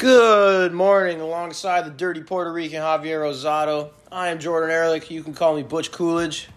[0.00, 3.90] Good morning, alongside the dirty Puerto Rican Javier Rosado.
[4.10, 5.10] I am Jordan Ehrlich.
[5.10, 6.48] You can call me Butch Coolidge.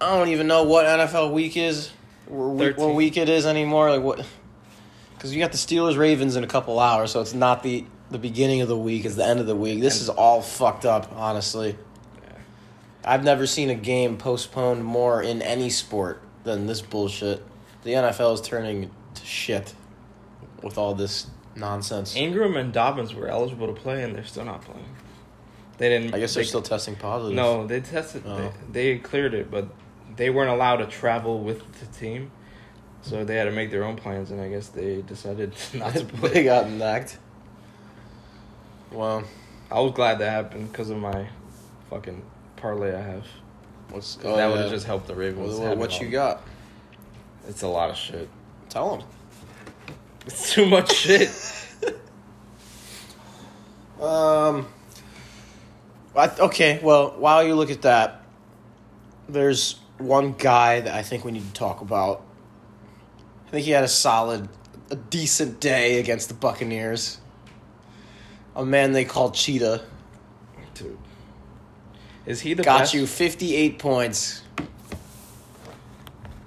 [0.00, 1.92] I don't even know what NFL week is,
[2.28, 3.88] or week, what week it is anymore.
[3.88, 4.26] Like what?
[5.14, 8.18] Because you got the Steelers Ravens in a couple hours, so it's not the the
[8.18, 9.80] beginning of the week; it's the end of the week.
[9.80, 11.78] This is all fucked up, honestly.
[13.04, 17.44] I've never seen a game postponed more in any sport than this bullshit.
[17.84, 19.72] The NFL is turning to shit
[20.64, 22.16] with all this nonsense.
[22.16, 24.84] Ingram and Dobbins were eligible to play, and they're still not playing.
[25.78, 26.14] They didn't.
[26.14, 27.34] I guess they're they- still testing positive.
[27.34, 28.22] No, they tested.
[28.26, 28.52] Oh.
[28.70, 29.66] They, they cleared it, but
[30.16, 32.30] they weren't allowed to travel with the team,
[33.02, 34.30] so they had to make their own plans.
[34.30, 36.44] And I guess they decided not to they play.
[36.44, 37.18] got knocked.
[38.92, 39.24] Well,
[39.70, 41.26] I was glad that happened because of my
[41.90, 42.22] fucking
[42.56, 43.26] parlay I have.
[43.90, 45.56] what's 'Cause that oh, would have just helped the Ravens.
[45.56, 46.42] what, what you got?
[47.48, 48.28] It's a lot of shit.
[48.68, 49.06] Tell them.
[50.26, 51.30] It's too much shit.
[54.00, 54.66] Um.
[56.16, 58.22] I, okay, well, while you look at that,
[59.28, 62.22] there's one guy that I think we need to talk about.
[63.46, 64.48] I think he had a solid,
[64.90, 67.18] a decent day against the Buccaneers.
[68.54, 69.82] A man they call Cheetah
[70.74, 70.98] Dude,
[72.26, 72.94] is he the got best?
[72.94, 74.42] you 58 points.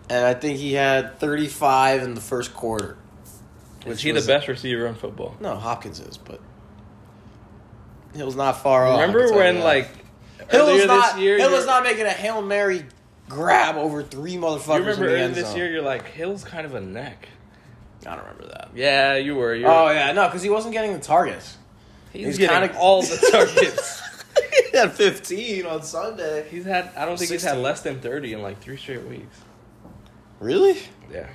[0.10, 2.98] And I think he had 35 in the first quarter.
[3.92, 5.36] Is he the was- best receiver in football?
[5.40, 6.40] No, Hopkins is, but
[8.16, 9.00] Hill's not far off.
[9.00, 9.90] Remember when uh, like
[10.50, 11.38] Hill was not year?
[11.38, 12.86] Hill was not making a hail mary
[13.30, 14.68] grab over three motherfuckers.
[14.80, 15.58] You remember in the end this zone.
[15.58, 15.72] year?
[15.72, 17.28] You're like Hill's kind of a neck.
[18.06, 18.70] I don't remember that.
[18.76, 19.54] Yeah, you were.
[19.54, 21.58] You're, Oh yeah, no, because he wasn't getting the targets.
[22.14, 24.02] he's, he's getting kinda- all the targets.
[24.72, 26.48] he had fifteen on Sunday.
[26.50, 26.92] he's had.
[26.96, 29.38] I don't think he's had less than thirty in like three straight weeks.
[30.40, 30.78] Really?
[31.12, 31.28] Yeah.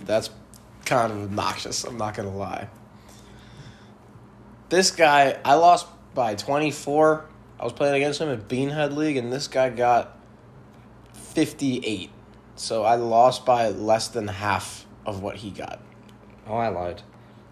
[0.00, 0.30] That's
[0.88, 1.84] kind of obnoxious.
[1.84, 2.68] I'm not gonna lie.
[4.70, 7.24] This guy, I lost by 24.
[7.60, 10.18] I was playing against him in Beanhead League, and this guy got
[11.12, 12.10] 58.
[12.56, 15.80] So I lost by less than half of what he got.
[16.46, 17.02] Oh, I lied.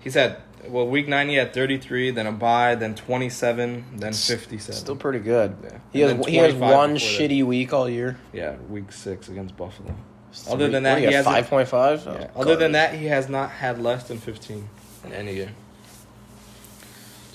[0.01, 0.39] He's had
[0.69, 1.29] well week nine.
[1.29, 4.75] He had thirty three, then a bye, then twenty seven, then fifty seven.
[4.75, 5.57] Still pretty good.
[5.63, 5.79] Yeah.
[5.93, 7.31] He And has he has one before that.
[7.31, 8.19] shitty week all year.
[8.33, 9.95] Yeah, week six against Buffalo.
[10.45, 12.07] Three- Other than that, he hasn't- 5.5.
[12.07, 12.27] Oh, Yeah.
[12.37, 14.69] Other than that, he has not had less than fifteen
[15.05, 15.51] in any year.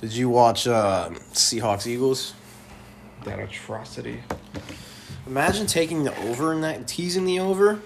[0.01, 2.33] did you watch uh, Seahawks Eagles?
[3.25, 4.23] That atrocity.
[5.27, 7.79] Imagine taking the over in that, teasing the over.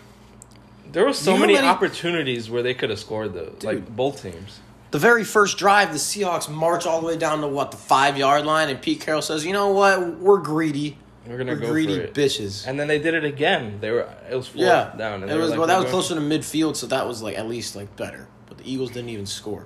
[0.91, 3.93] There were so You know many many- opportunities where they could have scored though, like
[3.95, 4.59] both teams.
[4.91, 8.17] The very first drive, the Seahawks march all the way down to what the five
[8.17, 10.19] yard line, and Pete Carroll says, "You know what?
[10.19, 10.97] We're greedy.
[11.27, 12.13] We're gonna We're go greedy for it.
[12.13, 13.79] bitches." And then they did it again.
[13.81, 15.23] They were it was fourth yeah, down.
[15.23, 15.67] And it was like, well.
[15.67, 18.27] That was going- closer to midfield, so that was like at least like better.
[18.47, 19.65] But the Eagles didn't even score.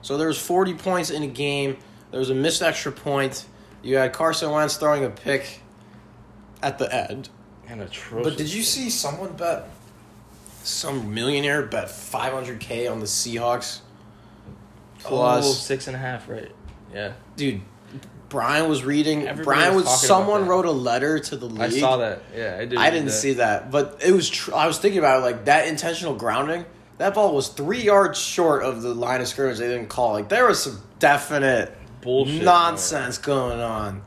[0.00, 1.76] So there was forty points in a game.
[2.10, 3.44] There was a missed extra point.
[3.82, 5.60] You had Carson Wentz throwing a pick
[6.62, 7.28] at the end.
[7.68, 8.28] and atrocious.
[8.28, 9.68] But did you see someone bet?
[10.64, 13.80] Some millionaire bet five hundred k on the Seahawks.
[15.04, 16.52] Oh, Plus, oh, six and a half, right?
[16.94, 17.62] Yeah, dude,
[18.32, 19.28] Brian was reading.
[19.28, 20.06] Everybody Brian was was.
[20.06, 21.60] Someone wrote a letter to the league.
[21.60, 22.22] I saw that.
[22.34, 22.78] Yeah, I did.
[22.78, 23.12] I didn't that.
[23.12, 24.30] see that, but it was.
[24.30, 26.64] Tr- I was thinking about it, like that intentional grounding.
[26.96, 29.58] That ball was three yards short of the line of scrimmage.
[29.58, 30.14] They didn't call.
[30.14, 34.00] Like there was some definite bullshit nonsense going on.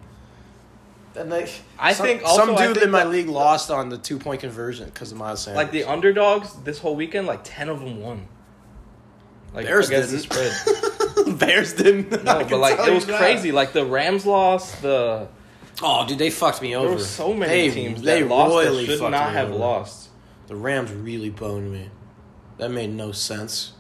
[1.16, 4.00] And like, I some, think also, some dude think in my league lost on the
[4.00, 5.58] two point conversion because of Miles Sanders.
[5.58, 8.28] Like the underdogs this whole weekend, like ten of them won.
[9.54, 10.30] Like Bears against didn't.
[10.30, 10.92] the spread.
[11.38, 12.14] Bears didn't.
[12.28, 13.52] I No, but like it was crazy.
[13.52, 14.82] Like the Rams lost.
[14.82, 15.28] The
[15.82, 16.88] Oh, dude, they fucked me over.
[16.88, 19.58] there were so many They- teams they that lost royally that should not have over.
[19.60, 20.10] lost.
[20.48, 21.90] The Rams really boned me.
[22.58, 23.74] That made no sense.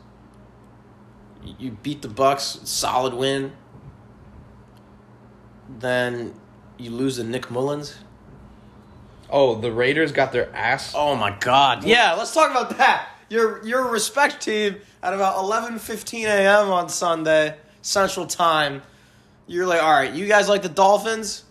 [1.43, 3.53] You- You beat the Bucks, solid win.
[5.79, 6.33] Then
[6.77, 7.95] you lose to Nick Mullens.
[9.29, 10.93] Oh, the Raiders got their ass.
[10.95, 11.83] Oh my God!
[11.83, 13.07] Yeah, let's talk about that.
[13.29, 16.69] Your your respect team at about eleven fifteen a.m.
[16.71, 18.81] on Sunday Central Time.
[19.47, 21.43] You're like, all right, you guys like the Dolphins?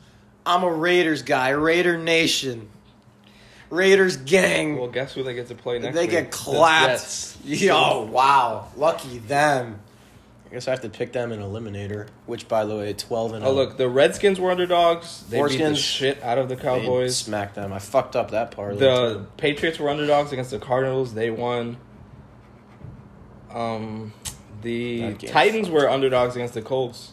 [0.45, 2.69] I'm a Raiders guy, Raider Nation,
[3.71, 4.77] Raiders gang.
[4.79, 5.95] Well, guess who they get to play next?
[5.95, 6.11] they week?
[6.11, 6.89] get The clapped.
[7.03, 7.39] Jets.
[7.45, 9.79] Yo, wow, lucky them.
[10.47, 12.09] I guess I have to pick them in eliminator.
[12.27, 13.55] Which, by the way, twelve and Oh, oh.
[13.55, 15.25] look, the Redskins were underdogs.
[15.29, 15.77] They beat the Foreskins.
[15.79, 17.17] shit out of the They Cowboys.
[17.17, 17.73] smacked them.
[17.73, 18.79] I fucked up that part.
[18.79, 21.15] The Patriots were underdogs against the Cardinals.
[21.15, 21.77] They won.
[23.55, 24.13] Um,
[24.63, 27.13] the Titans were underdogs against the Colts.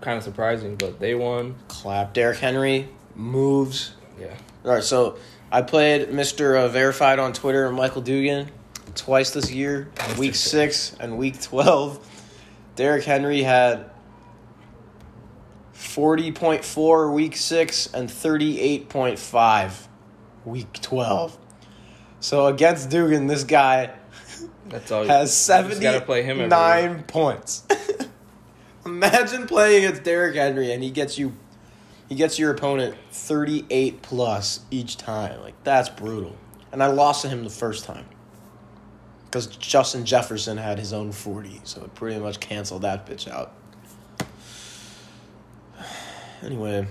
[0.00, 1.56] Kind of surprising, but they won.
[1.68, 2.12] clap.
[2.12, 3.94] Derrick Henry moves.
[4.20, 4.34] Yeah.
[4.64, 5.16] All right, so
[5.50, 6.56] I played Mr.
[6.58, 8.50] Uh, Verified on Twitter, Michael Dugan,
[8.94, 12.06] twice this year, week six and week 12.
[12.76, 13.90] Derrick Henry had
[15.74, 19.72] 40.4 week 6 and 38.5
[20.44, 21.38] week 12.
[22.20, 23.90] So against Dugan, this guy
[24.68, 25.04] That's all.
[25.04, 27.64] has you just gotta play him every 79 points.
[28.86, 31.34] Imagine playing against Derrick Henry and he gets you
[32.08, 35.40] he gets your opponent 38 plus each time.
[35.40, 36.36] Like that's brutal.
[36.72, 38.06] And I lost to him the first time.
[39.30, 43.52] Cuz Justin Jefferson had his own 40, so it pretty much canceled that bitch out.
[46.42, 46.86] Anyway,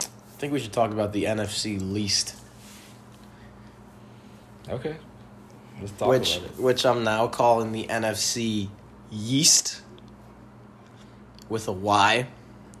[0.00, 2.34] I think we should talk about the NFC least,
[4.68, 4.96] Okay.
[6.00, 8.68] Which which I'm now calling the NFC
[9.10, 9.82] Yeast
[11.48, 12.26] with a Y.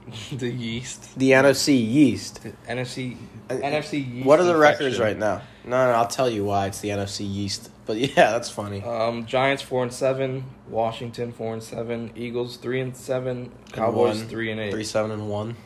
[0.32, 1.18] the yeast.
[1.18, 2.42] The NFC Yeast.
[2.42, 3.16] The NFC.
[3.50, 4.26] Uh, NFC yeast.
[4.26, 5.42] What are the records right now?
[5.64, 7.70] No, no, I'll tell you why it's the NFC Yeast.
[7.86, 8.82] But yeah, that's funny.
[8.82, 14.28] Um, Giants four and seven, Washington four and seven, Eagles three and seven, Cowboys one,
[14.28, 14.72] three and eight.
[14.72, 15.56] Three seven and one.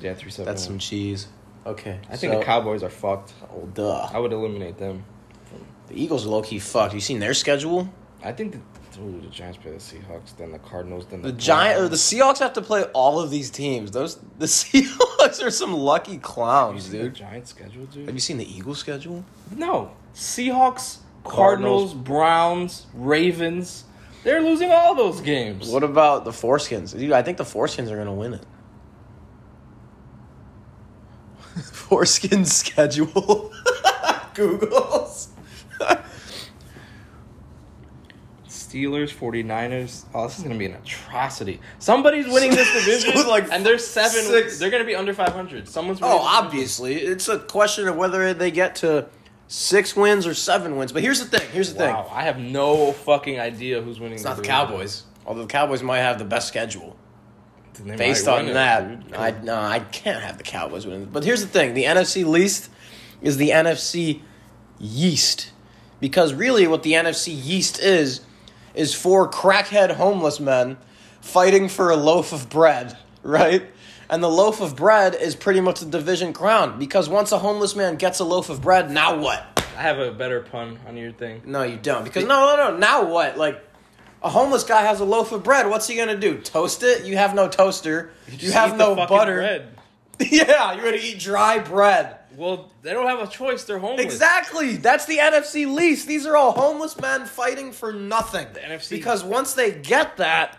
[0.00, 0.46] Yeah, three seven.
[0.46, 1.28] That's and some cheese.
[1.64, 3.34] Okay, I think so- the Cowboys are fucked.
[3.50, 4.08] Oh, duh.
[4.12, 5.04] I would eliminate them.
[5.88, 6.94] The Eagles are low key fucked.
[6.94, 7.88] You seen their schedule?
[8.24, 11.38] I think the, ooh, the Giants play the Seahawks, then the Cardinals, then The the
[11.38, 13.90] Giant or the Seahawks have to play all of these teams.
[13.92, 17.14] Those the Seahawks are some lucky clowns, dude.
[17.14, 18.06] Giants schedule, dude.
[18.06, 19.24] Have you seen the Eagles schedule?
[19.54, 21.92] No, Seahawks, Cardinals.
[21.92, 23.84] Cardinals, Browns, Ravens.
[24.24, 25.68] They're losing all those games.
[25.68, 26.98] What about the Foreskins?
[26.98, 28.44] Dude, I think the Foreskins are gonna win it.
[31.72, 33.52] Foreskin schedule.
[34.34, 35.05] Googles.
[38.76, 40.04] Steelers, 49ers.
[40.14, 41.60] Oh, this is going to be an atrocity.
[41.78, 44.22] Somebody's winning this division, So, like, and they're seven.
[44.22, 45.68] six- They're going to be under 500.
[45.68, 46.94] Someone's winning Oh, this obviously.
[46.96, 49.06] It's a question of whether they get to
[49.48, 50.92] six wins or seven wins.
[50.92, 51.48] But here's the thing.
[51.52, 51.94] Here's the thing.
[51.94, 54.14] Wow, I have no fucking idea who's winning.
[54.16, 55.04] It's not the Cowboys.
[55.24, 56.96] Although the Cowboys might have the best schedule.
[57.74, 58.82] They Based on win it, that.
[59.18, 61.04] I no, I can't have the Cowboys win.
[61.06, 62.70] But here's the thing: the NFC least
[63.20, 64.22] is the NFC
[64.78, 65.52] yeast,
[66.00, 68.22] because really, what the NFC yeast is
[68.76, 70.76] is four crackhead homeless men
[71.20, 73.66] fighting for a loaf of bread, right?
[74.08, 77.74] And the loaf of bread is pretty much the division crown because once a homeless
[77.74, 79.44] man gets a loaf of bread, now what?
[79.76, 81.42] I have a better pun on your thing.
[81.44, 82.04] No, you don't.
[82.04, 82.76] Because no, no, no.
[82.76, 83.36] Now what?
[83.36, 83.62] Like
[84.22, 85.68] a homeless guy has a loaf of bread.
[85.68, 86.38] What's he gonna do?
[86.38, 87.04] Toast it?
[87.04, 88.10] You have no toaster.
[88.28, 89.34] You, just have no butter.
[89.34, 89.68] bread.
[90.20, 92.16] yeah, you're gonna eat dry bread.
[92.36, 93.64] Well, they don't have a choice.
[93.64, 94.04] They're homeless.
[94.04, 94.76] Exactly.
[94.76, 96.06] That's the NFC least.
[96.06, 98.46] These are all homeless men fighting for nothing.
[98.52, 100.58] The NFC Because once they get that,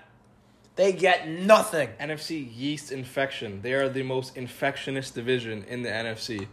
[0.76, 1.90] they get nothing.
[2.00, 3.62] NFC yeast infection.
[3.62, 6.48] They are the most infectious division in the NFC.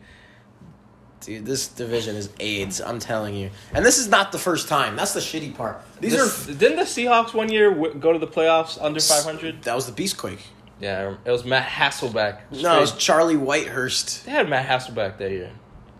[1.21, 2.81] Dude, this division is AIDS.
[2.83, 3.51] I'm telling you.
[3.73, 4.95] And this is not the first time.
[4.95, 5.81] That's the shitty part.
[6.01, 6.53] These This- are.
[6.53, 9.63] didn't the Seahawks one year w- go to the playoffs under 500?
[9.63, 10.41] That was the Beastquake.
[10.85, 12.41] Yeah, it was Matt Hasselbeck.
[12.51, 14.25] No, it was Charlie Whitehurst.
[14.25, 15.51] they had Matt Hasselbeck that year.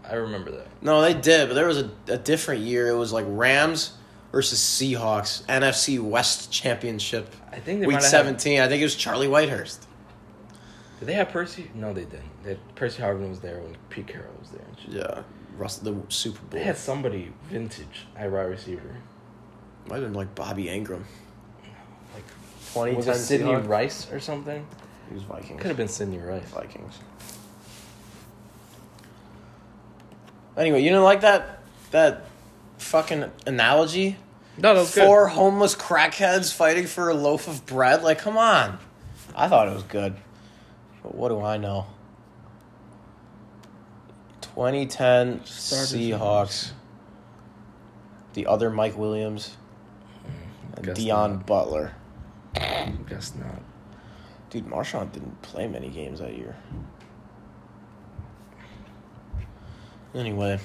[0.07, 0.67] I remember that.
[0.83, 2.89] No, they did, but there was a, a different year.
[2.89, 3.95] It was like Rams
[4.31, 8.11] versus Seahawks, NFC West Championship, I think they week might have.
[8.11, 8.61] 17.
[8.61, 9.87] I think it was Charlie Whitehurst.
[10.99, 11.71] Did they have Percy?
[11.75, 12.43] No, they didn't.
[12.43, 14.67] They had, Percy Harvin was there when Pete Carroll was there.
[14.89, 15.23] Yeah,
[15.57, 16.59] Russ, the Super Bowl.
[16.59, 18.97] They had somebody vintage at wide receiver.
[19.87, 21.05] Might have been like Bobby Engram.
[22.15, 22.27] Like
[22.75, 24.67] 2010 was it Sidney Rice or something?
[25.15, 25.61] He was Vikings.
[25.61, 26.43] Could have been Sidney Rice.
[26.49, 26.99] Vikings.
[30.57, 31.61] Anyway, you didn't like that
[31.93, 32.27] that
[32.79, 34.17] fucking analogy?
[34.59, 35.05] No, that was good.
[35.05, 38.03] Four homeless crackheads fighting for a loaf of bread?
[38.03, 38.81] Like, come on.
[39.37, 40.17] I thought it was good.
[41.05, 41.87] But what do I know?
[44.41, 46.73] 2010 Starters and Seahawks.
[48.33, 49.57] The other Mike Williams.
[50.27, 51.47] Mm, and Deon not.
[51.47, 51.93] Butler.
[53.09, 53.63] Guess not.
[54.55, 56.55] Dude, Marshawn didn't play many games that year.
[60.15, 60.61] Anyway,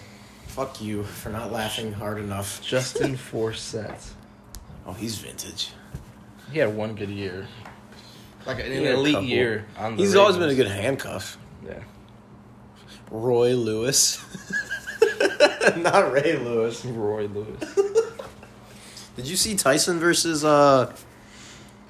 [0.46, 2.62] fuck you for not laughing hard enough.
[2.66, 4.12] Justin Forsett.
[4.86, 5.72] Oh, he's vintage.
[6.52, 7.48] He had one good year.
[8.46, 9.28] Like an He elite couple.
[9.28, 11.40] year on the He's always been a good handcuff.
[11.66, 11.80] Yeah.
[13.10, 14.24] Roy Lewis.
[15.78, 16.86] not Ray Lewis.
[16.86, 17.76] Roy Lewis.
[19.16, 20.94] Did you see Tyson versus uh,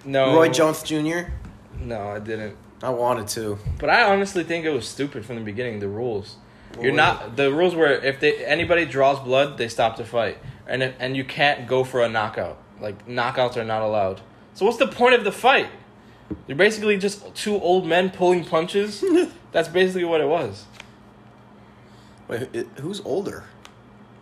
[0.06, 0.34] No.
[0.34, 1.32] Roy Jones Jr.?
[1.80, 2.58] No, I didn't.
[2.82, 3.58] I wanted to.
[3.78, 5.80] But I honestly think it was stupid from the beginning.
[5.80, 6.38] The rules.
[6.74, 7.36] What You're not.
[7.36, 11.18] The rules were if they anybody draws blood, they stop the fight, and if, and
[11.18, 12.58] you can't go for a knockout.
[12.80, 14.22] Like knockouts are not allowed.
[14.54, 15.68] So what's the point of the fight?
[16.48, 19.04] You're basically just two old men pulling punches.
[19.52, 20.66] That's basically what it was.
[22.28, 23.46] Wait, it, who's older?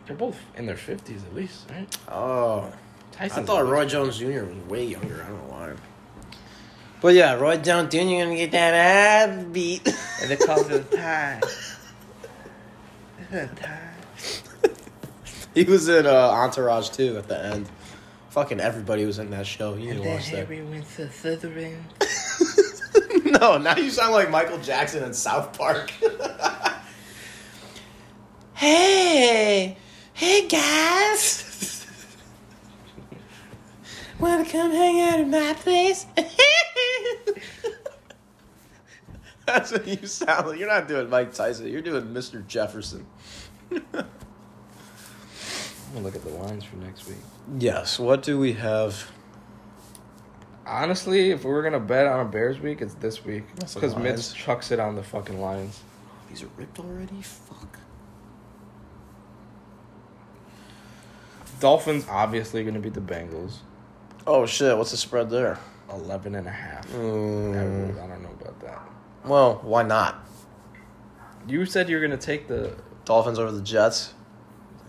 [0.05, 1.97] They're both in their fifties at least, right?
[2.07, 2.71] Oh,
[3.11, 3.43] Tyson.
[3.43, 4.45] I thought Roy Jones Jr.
[4.45, 5.21] was way younger.
[5.21, 5.73] I don't know why.
[7.01, 8.00] But yeah, Roy Jones Jr.
[8.00, 9.88] gonna get that ass beat.
[10.20, 11.39] And they called it a tie.
[13.20, 13.92] It's a tie.
[15.54, 17.70] he was in uh, Entourage too at the end.
[18.32, 19.75] Fucking everybody was in that show.
[19.75, 20.48] You And need to then watch that.
[20.48, 21.77] Harry went to Slytherin.
[23.39, 25.92] no, now you sound like Michael Jackson in South Park.
[28.56, 29.77] hey,
[30.13, 31.44] hey guys.
[34.19, 36.05] Wanna come hang out at my place?
[39.45, 40.59] That's what you sound like.
[40.59, 41.67] You're not doing Mike Tyson.
[41.71, 42.45] You're doing Mr.
[42.47, 43.05] Jefferson.
[43.71, 44.05] I'm gonna
[46.01, 47.17] look at the lines for next week.
[47.57, 47.97] yes.
[48.00, 49.09] What do we have?
[50.65, 54.03] Honestly, if we were gonna bet on a Bears week, it's this week because Mitch
[54.03, 54.33] Lions.
[54.33, 55.79] chucks it on the fucking Lions.
[55.86, 57.21] Oh, these are ripped already.
[57.21, 57.79] Fuck.
[61.62, 63.59] Dolphins obviously gonna beat the Bengals,
[64.27, 64.77] Oh shit!
[64.77, 65.57] What's the spread there?
[65.89, 66.86] 11 and a half.
[66.89, 68.81] Mm, I don't know about that.
[69.25, 70.27] well, why not?
[71.48, 74.13] You said you were gonna take the Dolphins over the Jets.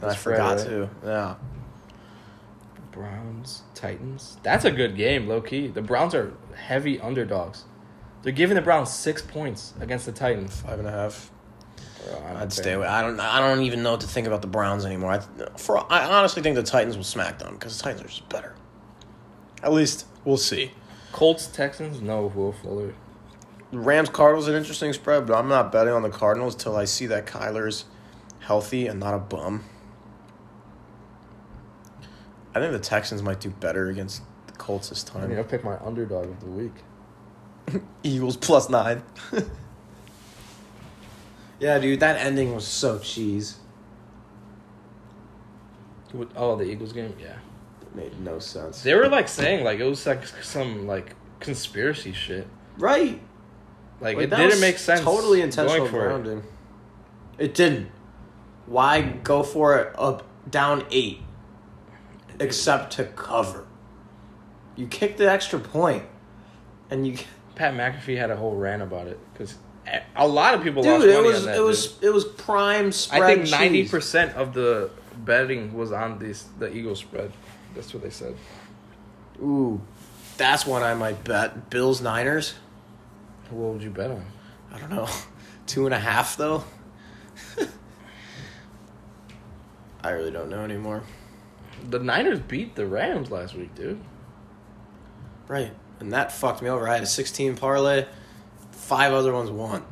[0.01, 0.67] And I spread, forgot right?
[0.67, 0.91] to.
[1.05, 1.35] Yeah.
[2.91, 4.39] Browns Titans.
[4.43, 5.69] That's a good game, low key.
[5.69, 7.65] The Browns are heavy underdogs.
[8.23, 10.61] They're giving the Browns six points against the Titans.
[10.61, 11.31] Five and a half.
[12.05, 12.89] Bro, I'd stay away.
[12.89, 13.21] I don't.
[13.21, 15.13] I don't even know what to think about the Browns anymore.
[15.13, 15.21] I,
[15.57, 18.55] for I honestly think the Titans will smack them because the Titans are just better.
[19.63, 20.73] At least we'll see.
[21.13, 22.01] Colts Texans.
[22.01, 22.95] No, Will Fuller.
[23.73, 27.07] Rams Cardinals an interesting spread, but I'm not betting on the Cardinals till I see
[27.07, 27.85] that Kyler's
[28.41, 29.65] healthy and not a bum.
[32.55, 35.19] I think the Texans might do better against the Colts this time.
[35.19, 35.29] I time.
[35.31, 36.73] mean, I'll pick my underdog of the week.
[38.03, 39.03] Eagles plus nine.
[41.61, 43.59] yeah, dude, that ending was so cheese.
[46.13, 47.15] What- Oh, the Eagles game.
[47.21, 47.37] Yeah, It
[47.95, 48.83] made no sense.
[48.83, 52.47] they were like saying like it was like some like conspiracy shit.
[52.79, 53.21] Right.
[54.01, 55.01] Like, Like, it didn't make sense.
[55.01, 56.09] Totally intentional for it.
[56.09, 56.43] grounding.
[57.39, 57.55] It.
[57.55, 57.91] didn't.
[58.67, 61.21] Why go for it up down eight,
[62.39, 63.67] except to cover?
[64.77, 66.05] You kicked the extra point,
[66.91, 67.17] and you,
[67.57, 69.57] Pat McAfee had a whole rant about it because
[70.15, 71.15] a lot of people lost dude.
[71.15, 71.57] It was that.
[71.57, 72.05] it was dude.
[72.05, 73.23] it was prime spread.
[73.23, 77.33] I think ninety percent of the betting was on this the Eagles spread.
[77.79, 78.35] That's what they said.
[79.41, 79.81] Ooh,
[80.37, 81.71] that's one I might bet.
[81.71, 82.55] Bills Niners.
[83.51, 84.27] What would you bet on?
[84.73, 85.07] I don't know,
[85.69, 86.65] two and a half though.
[90.03, 91.05] I really don't know anymore.
[91.89, 94.01] The Niners beat the Rams last week, dude.
[95.47, 95.71] Right.
[96.01, 96.89] And that fucked me over.
[96.89, 98.07] I had a 16 parlay,
[98.73, 99.85] five other ones won.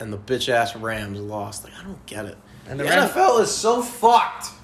[0.00, 1.62] And the bitch ass Rams lost.
[1.62, 2.36] Like, I don't get it.
[2.66, 4.57] And the the Rams- NFL is so fucked.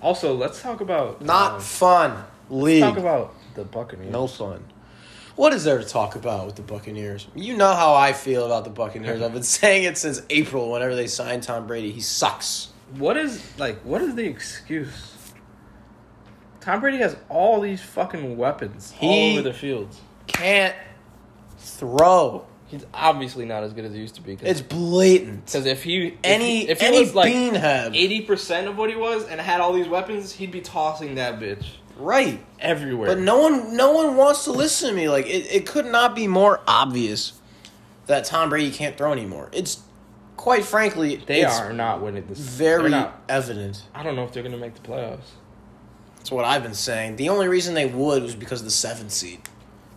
[0.00, 2.24] Also, let's talk about Not um, fun.
[2.48, 2.82] League.
[2.82, 4.10] talk about the Buccaneers.
[4.12, 4.64] no fun.
[5.36, 7.26] What is there to talk about with the Buccaneers?
[7.34, 9.22] You know how I feel about the Buccaneers.
[9.22, 11.92] I've been saying it since April whenever they signed Tom Brady.
[11.92, 12.68] He sucks.
[12.98, 13.80] What is like?
[13.82, 15.16] What is the excuse?
[16.60, 19.98] Tom Brady has all these fucking weapons all He- over the fields.
[20.26, 20.74] Can't
[21.58, 22.46] throw.
[22.70, 24.38] He's obviously not as good as he used to be.
[24.40, 25.44] It's blatant.
[25.46, 27.96] because if he if Any he, if he any was like beanhead.
[27.96, 31.40] eighty percent of what he was and had all these weapons, he'd be tossing that
[31.40, 31.64] bitch
[31.96, 32.40] Right.
[32.60, 33.08] everywhere.
[33.08, 35.08] But no one, no one wants to listen to me.
[35.08, 37.32] Like it, it could not be more obvious
[38.06, 39.50] that Tom Brady can't throw anymore.
[39.52, 39.82] It's
[40.36, 42.38] quite frankly, they are not winning this.
[42.38, 43.20] very not.
[43.28, 43.82] evident.
[43.94, 45.32] I don't know if they're gonna make the playoffs.
[46.16, 47.16] That's what I've been saying.
[47.16, 49.40] The only reason they would was because of the seventh seed,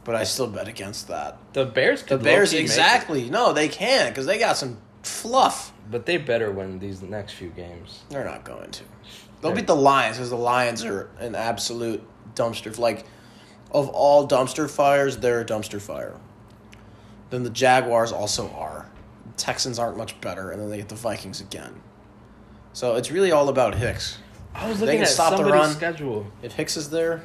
[0.03, 1.37] but I still bet against that.
[1.53, 2.03] The Bears.
[2.03, 3.29] could The Bears, low-key make exactly.
[3.29, 5.73] No, they can't because they got some fluff.
[5.89, 8.03] but they better win these next few games.
[8.09, 8.83] They're not going to.
[9.41, 12.01] They'll beat the Lions because the Lions are an absolute
[12.35, 12.77] dumpster.
[12.77, 13.05] Like,
[13.71, 16.15] of all dumpster fires, they're a dumpster fire.
[17.29, 18.89] Then the Jaguars also are.
[19.35, 21.81] Texans aren't much better, and then they get the Vikings again.
[22.71, 24.19] So it's really all about Hicks.
[24.55, 25.75] I was looking can at stop the somebody's run.
[25.75, 26.27] schedule.
[26.41, 27.23] If Hicks is there,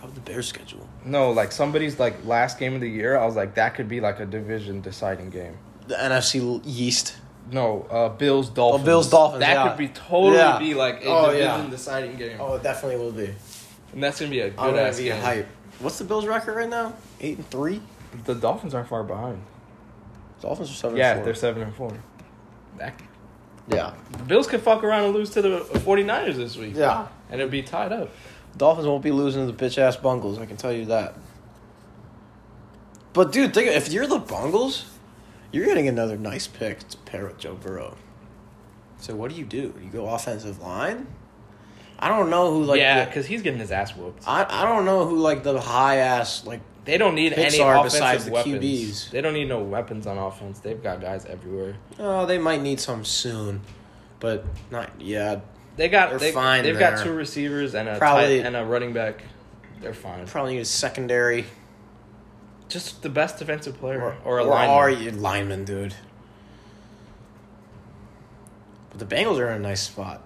[0.00, 0.86] probably the Bears schedule.
[1.04, 3.16] No, like somebody's like last game of the year.
[3.16, 5.56] I was like, that could be like a division deciding game.
[5.86, 7.14] The NFC Yeast.
[7.52, 8.82] No, uh, Bills Dolphins.
[8.82, 9.68] Oh, Bills, Dolphins, That yeah.
[9.68, 10.58] could be totally Yeah.
[10.58, 11.70] be like a Oh, division yeah.
[11.70, 12.36] deciding game.
[12.40, 13.34] Oh, it definitely will be.
[13.92, 15.20] And that's gonna be a I'm good gonna ass be game.
[15.20, 15.48] hype.
[15.80, 16.92] What's the Bills' record right now?
[17.20, 17.80] Eight and three.
[18.24, 19.42] The Dolphins aren't far behind.
[20.40, 20.96] Dolphins are seven.
[20.96, 21.24] yeah, and four.
[21.24, 21.92] they're seven and four.
[22.78, 22.94] That,
[23.68, 23.92] yeah.
[24.12, 26.74] the Bills could fuck around and lose to the 49ers this week.
[26.76, 27.08] Yeah.
[27.30, 28.10] And it'd be tied up.
[28.56, 30.38] Dolphins won't be losing to the bitch ass Bungles.
[30.38, 31.14] I can tell you that.
[33.12, 34.86] But dude, think if you're the Bungles,
[35.52, 37.96] you're getting another nice pick to pair with Joe Burrow.
[38.98, 39.74] So what do you do?
[39.82, 41.06] You go offensive line.
[41.98, 42.78] I don't know who like.
[42.78, 44.26] yeah, because he's getting his ass whooped.
[44.26, 46.60] I I don't know who like the high ass like.
[46.86, 48.64] They don't need Picks any offensive besides the weapons.
[48.64, 49.10] QBs.
[49.10, 50.60] They don't need no weapons on offense.
[50.60, 51.76] They've got guys everywhere.
[51.98, 53.60] Oh, they might need some soon,
[54.18, 55.44] but not yet.
[55.80, 58.62] They got They're they, fine They've got two receivers and a Probably- tight, and a
[58.66, 59.22] running back.
[59.80, 60.26] They're fine.
[60.26, 61.46] Probably need a secondary
[62.68, 64.76] Just the best defensive player or, a lineman.
[64.76, 65.94] are you lineman, dude?
[68.90, 70.22] But the Bengals are in a nice spot.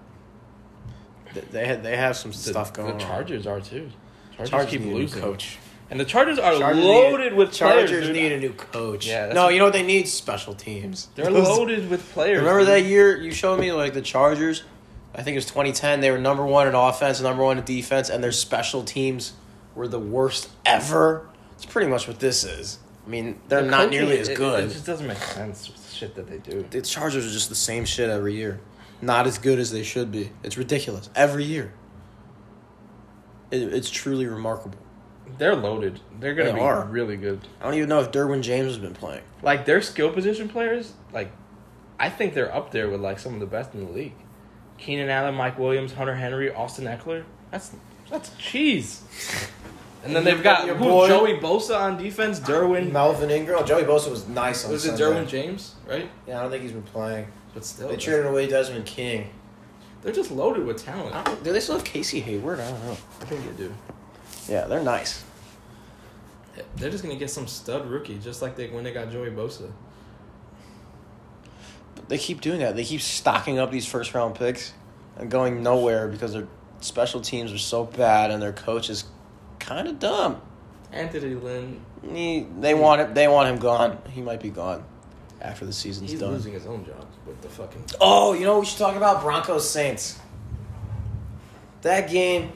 [1.33, 2.97] They they, had, they have some The- stuff going on.
[2.97, 3.91] The Chargers are too.
[4.35, 5.21] Chargers, Chargers keep need a new losing.
[5.21, 5.57] coach.
[5.89, 7.89] And the Chargers are Chargers loaded need, with players.
[7.89, 8.15] Chargers dude.
[8.17, 9.07] need a new coach.
[9.07, 10.09] Yeah, that's no, what- you know what they need?
[10.09, 11.07] Special teams.
[11.15, 12.39] They're loaded with players.
[12.39, 12.67] Remember dude.
[12.69, 14.63] that year you showed me like the Chargers?
[15.15, 16.01] I think it was 2010.
[16.01, 19.33] They were number one in offense, number one in defense, and their special teams
[19.73, 21.27] were the worst ever.
[21.53, 22.79] It's pretty much what this is.
[23.05, 24.65] I mean, they're The not nearly as good.
[24.65, 26.65] It, just doesn't make sense the shit that they do.
[26.69, 28.59] the Chargers are just the same shit every year.
[29.01, 30.31] Not as good as they should be.
[30.43, 31.09] It's ridiculous.
[31.15, 31.73] Every year.
[33.51, 34.79] It, it's truly remarkable.
[35.37, 35.99] They're loaded.
[36.19, 36.85] They're gonna They be are.
[36.85, 37.39] really good.
[37.61, 39.23] I don't even know if Derwin James has been playing.
[39.41, 41.31] Like their skill position players, like
[41.99, 44.13] I think they're up there with like some of the best in the league.
[44.77, 47.23] Keenan Allen, Mike Williams, Hunter Henry, Austin Ekeler.
[47.51, 47.71] That's
[48.09, 49.03] that's cheese.
[50.03, 52.91] And then they've got Your who, boy- Joey Bosa on defense, Derwin.
[52.91, 53.57] Melvin Ingram.
[53.61, 55.03] Oh, Joey Bosa was nice on Was it Sunday.
[55.03, 55.73] Derwin James?
[55.87, 56.07] Right?
[56.27, 57.25] Yeah, I don't think he's been playing.
[57.55, 59.29] But still, They traded away Desmond King.
[60.03, 61.13] they're just loaded with talent.
[61.25, 62.59] Don't, do they still have Casey Hayward?
[62.59, 62.97] I don't know.
[63.21, 63.73] I think they do.
[64.47, 65.23] Yeah, they're nice.
[66.75, 69.71] They're just gonna get some stud rookie, just like they when they got Joey Bosa.
[72.07, 72.75] They keep doing that.
[72.75, 74.73] They keep stocking up these first round picks
[75.17, 76.47] and going nowhere because their
[76.81, 79.05] special teams are so bad and their coach is
[79.59, 80.41] kind of dumb.
[80.91, 83.15] Anthony Lynn, He, they want it.
[83.15, 83.97] They want him gone.
[84.11, 84.83] He might be gone
[85.41, 86.31] after the season's he's done.
[86.31, 87.83] losing his own job with the fucking.
[87.99, 90.19] Oh, you know what we should talk about Broncos Saints.
[91.81, 92.51] That game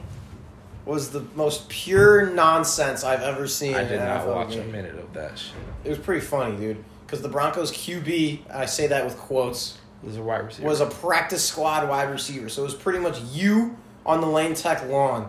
[0.86, 3.74] was the most pure nonsense I've ever seen.
[3.74, 5.54] I did not NFL watch a minute of that shit.
[5.84, 6.84] It was pretty funny, dude.
[7.10, 10.68] Because the Broncos QB, I say that with quotes, There's a wide receiver.
[10.68, 12.48] was a practice squad wide receiver.
[12.48, 15.28] So it was pretty much you on the Lane Tech lawn.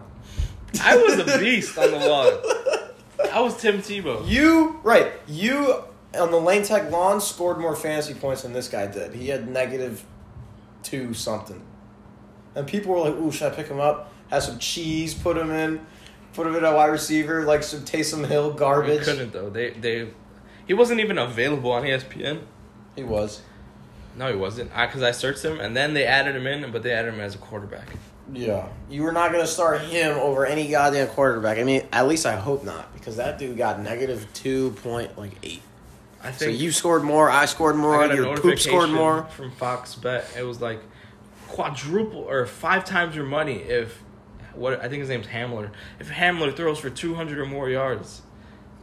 [0.80, 2.34] I was a beast on the lawn.
[3.34, 4.28] I was Tim Tebow.
[4.30, 8.86] You right, you on the Lane Tech lawn scored more fantasy points than this guy
[8.86, 9.15] did.
[9.15, 10.06] He had negative
[10.84, 11.62] two something,
[12.54, 14.13] and people were like, "Ooh, should I pick him up?
[14.30, 15.84] Have some cheese, put him in,
[16.34, 19.50] put him in a wide receiver, like some Taysom Hill He garbage." couldn't though.
[19.50, 20.10] They they,
[20.72, 22.44] he wasn't even available on ESPN.
[22.96, 23.42] He was.
[24.16, 24.72] No, he wasn't.
[24.74, 27.20] I because I searched him and then they added him in, but they added him
[27.20, 27.90] as a quarterback.
[28.32, 31.58] Yeah, you were not gonna start him over any goddamn quarterback.
[31.58, 35.34] I mean, at least I hope not, because that dude got negative two point like
[35.44, 35.62] eight.
[36.24, 39.24] I So you scored more, I scored more, a your poop scored more.
[39.24, 40.24] from Fox Bet.
[40.38, 40.80] It was like
[41.50, 44.02] quadruple or five times your money if
[44.54, 45.70] what I think his name's Hamler.
[46.00, 48.22] If Hamler throws for two hundred or more yards,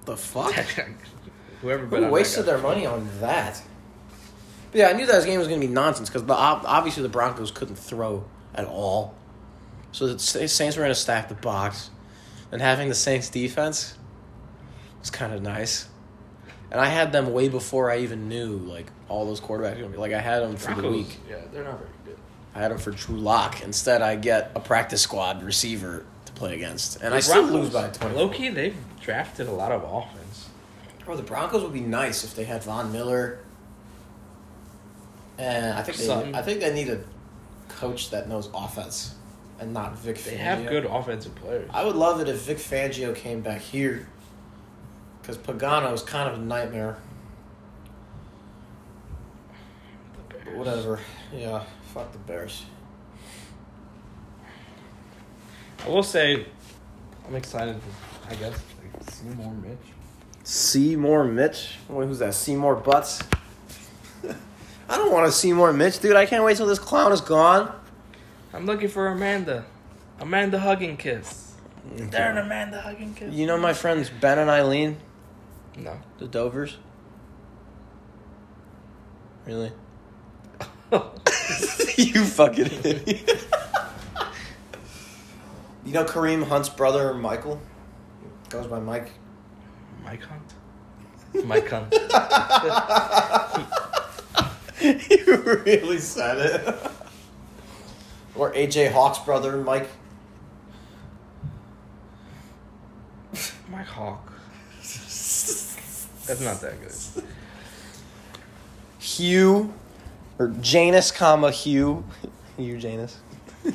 [0.04, 0.52] The fuck?
[1.60, 3.62] whoever Who wasted their money on that?
[4.70, 7.50] But yeah, I knew that game was going to be nonsense because obviously the Broncos
[7.50, 9.14] couldn't throw at all.
[9.92, 11.90] So the Saints were going to stack the box,
[12.52, 13.96] and having the Saints defense
[15.00, 15.88] was kind of nice.
[16.70, 19.96] And I had them way before I even knew like all those quarterbacks.
[19.96, 21.18] Like I had them for the week.
[21.28, 22.18] Yeah, they're not very good.
[22.54, 23.62] I had them for Drew Lock.
[23.62, 27.70] Instead, I get a practice squad receiver to play against, and I The still lose
[27.70, 28.14] by twenty.
[28.14, 30.17] Low key, they've drafted a lot of offense.
[31.08, 33.38] Bro, the Broncos would be nice if they had Von Miller.
[35.38, 37.00] And I think they, I think they need a
[37.70, 39.14] coach that knows offense,
[39.58, 40.18] and not Vic.
[40.22, 40.36] They Fangio.
[40.36, 41.70] have good offensive players.
[41.72, 44.06] I would love it if Vic Fangio came back here,
[45.22, 46.98] because Pagano is kind of a nightmare.
[50.12, 50.58] The But Bears.
[50.58, 51.00] whatever.
[51.34, 52.66] Yeah, fuck the Bears.
[55.86, 56.44] I will say,
[57.26, 57.76] I'm excited.
[57.76, 59.78] To, I guess like, see more Mitch.
[60.48, 61.76] Seymour Mitch.
[61.90, 62.32] Wait, who's that?
[62.32, 63.20] Seymour Butts.
[64.88, 66.16] I don't want to see more Mitch, dude.
[66.16, 67.70] I can't wait till this clown is gone.
[68.54, 69.66] I'm looking for Amanda.
[70.18, 71.52] Amanda hugging kiss.
[71.94, 73.34] Is there an Amanda hugging kiss?
[73.34, 74.96] You know my friends Ben and Eileen,
[75.76, 75.98] No.
[76.16, 76.78] the Dovers.
[79.44, 79.70] Really?
[81.98, 83.44] you fucking idiot.
[85.84, 87.60] you know Kareem Hunt's brother, Michael?
[88.48, 89.10] Goes by Mike.
[90.08, 90.54] Mike Hunt.
[91.44, 91.92] Mike Hunt.
[95.10, 96.76] you really said it.
[98.34, 99.90] or AJ Hawk's brother, Mike.
[103.70, 104.32] Mike Hawk.
[104.80, 106.94] That's not that good.
[108.98, 109.74] Hugh,
[110.38, 112.02] or Janus, comma Hugh.
[112.56, 113.18] Hugh Janus.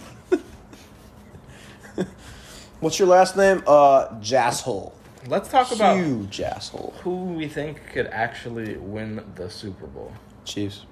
[2.80, 3.62] What's your last name?
[3.68, 4.94] Uh, Jasshole.
[5.28, 6.94] Let's talk about Huge asshole.
[7.04, 10.12] who we think could actually win the Super Bowl.
[10.46, 10.86] Chiefs.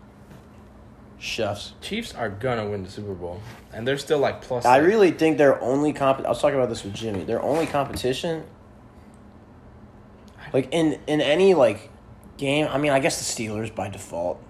[1.20, 1.74] Chefs.
[1.82, 3.40] Chiefs are gonna win the Super Bowl,
[3.74, 4.66] and they're still like plus.
[4.66, 6.20] I like- really think their only comp.
[6.26, 7.24] I was talking about this with Jimmy.
[7.26, 8.44] Their only competition,
[10.54, 11.90] like in in any like
[12.38, 12.68] game.
[12.72, 14.42] I mean, I guess the Steelers by default,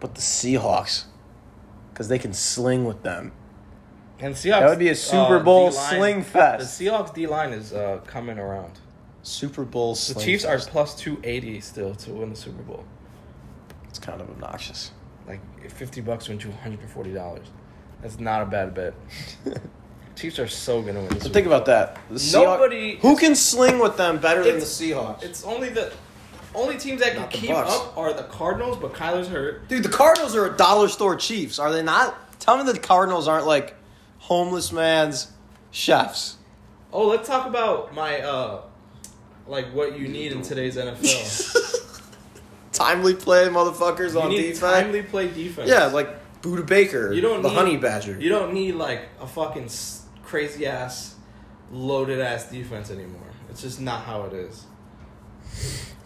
[0.00, 1.04] but the Seahawks,
[1.92, 3.32] because they can sling with them.
[4.20, 4.60] and Seahawks.
[4.60, 6.78] That would be a Super Bowl D-line- sling fest.
[6.78, 6.84] The.
[6.86, 8.72] Seahawks D line is uh, coming around.
[9.22, 10.14] Super Bowl The.
[10.20, 12.84] Chiefs are plus two eighty still to win the Super Bowl.
[13.88, 14.92] It's kind of obnoxious.
[15.26, 17.46] Like fifty bucks wins you one hundred and forty dollars.
[18.02, 18.94] That's not a bad bet.
[20.16, 21.08] Chiefs are so gonna win.
[21.10, 21.54] The But think Bowl.
[21.54, 21.98] about that.
[22.08, 25.22] The Seahawks- Nobody- Who can sling with them better than the Seahawks?
[25.22, 25.92] It's only the
[26.54, 27.72] only teams that can Not the keep Bucks.
[27.74, 29.68] up are the Cardinals, but Kyler's hurt.
[29.68, 32.16] Dude, the Cardinals are a dollar store Chiefs, are they not?
[32.40, 33.74] Tell me the Cardinals aren't like
[34.18, 35.30] homeless man's
[35.70, 36.36] chefs.
[36.92, 38.62] Oh, let's talk about my uh,
[39.48, 41.64] like what you need in today's NFL.
[42.72, 44.60] Timely play, motherfuckers you on need defense.
[44.60, 45.68] timely play defense.
[45.68, 46.08] yeah, like
[46.42, 48.20] Budda Baker, You don't the need- Honey Badger.
[48.20, 49.68] You don't need like a fucking
[50.22, 51.16] crazy ass,
[51.72, 53.22] loaded ass defense anymore.
[53.50, 54.64] It's just not how it is.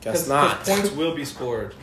[0.01, 0.59] Guess 'Cause- not.
[0.65, 1.75] 'cause points will be scored.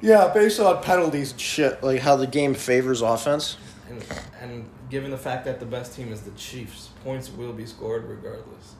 [0.00, 3.56] yeah, based on penalties and shit, like how the game favors offense.
[3.88, 4.04] And,
[4.40, 8.04] and given the fact that the best team is the Chiefs, points will be scored
[8.04, 8.74] regardless.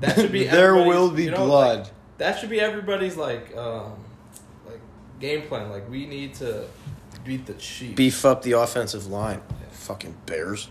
[0.00, 1.78] That should be there will be you know, blood.
[1.78, 3.92] like, that should be everybody's like um,
[4.66, 4.80] like
[5.20, 5.70] game plan.
[5.70, 6.66] Like we need to
[7.24, 7.94] beat the Chiefs.
[7.94, 9.40] Beef up the offensive line.
[9.70, 10.68] Fucking Bears.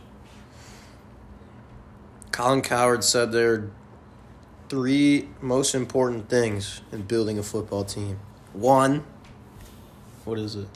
[2.32, 3.72] Colin Cowherd said there are
[4.70, 8.20] three most important things in building a football team.
[8.54, 9.04] One,
[10.26, 10.68] what is it?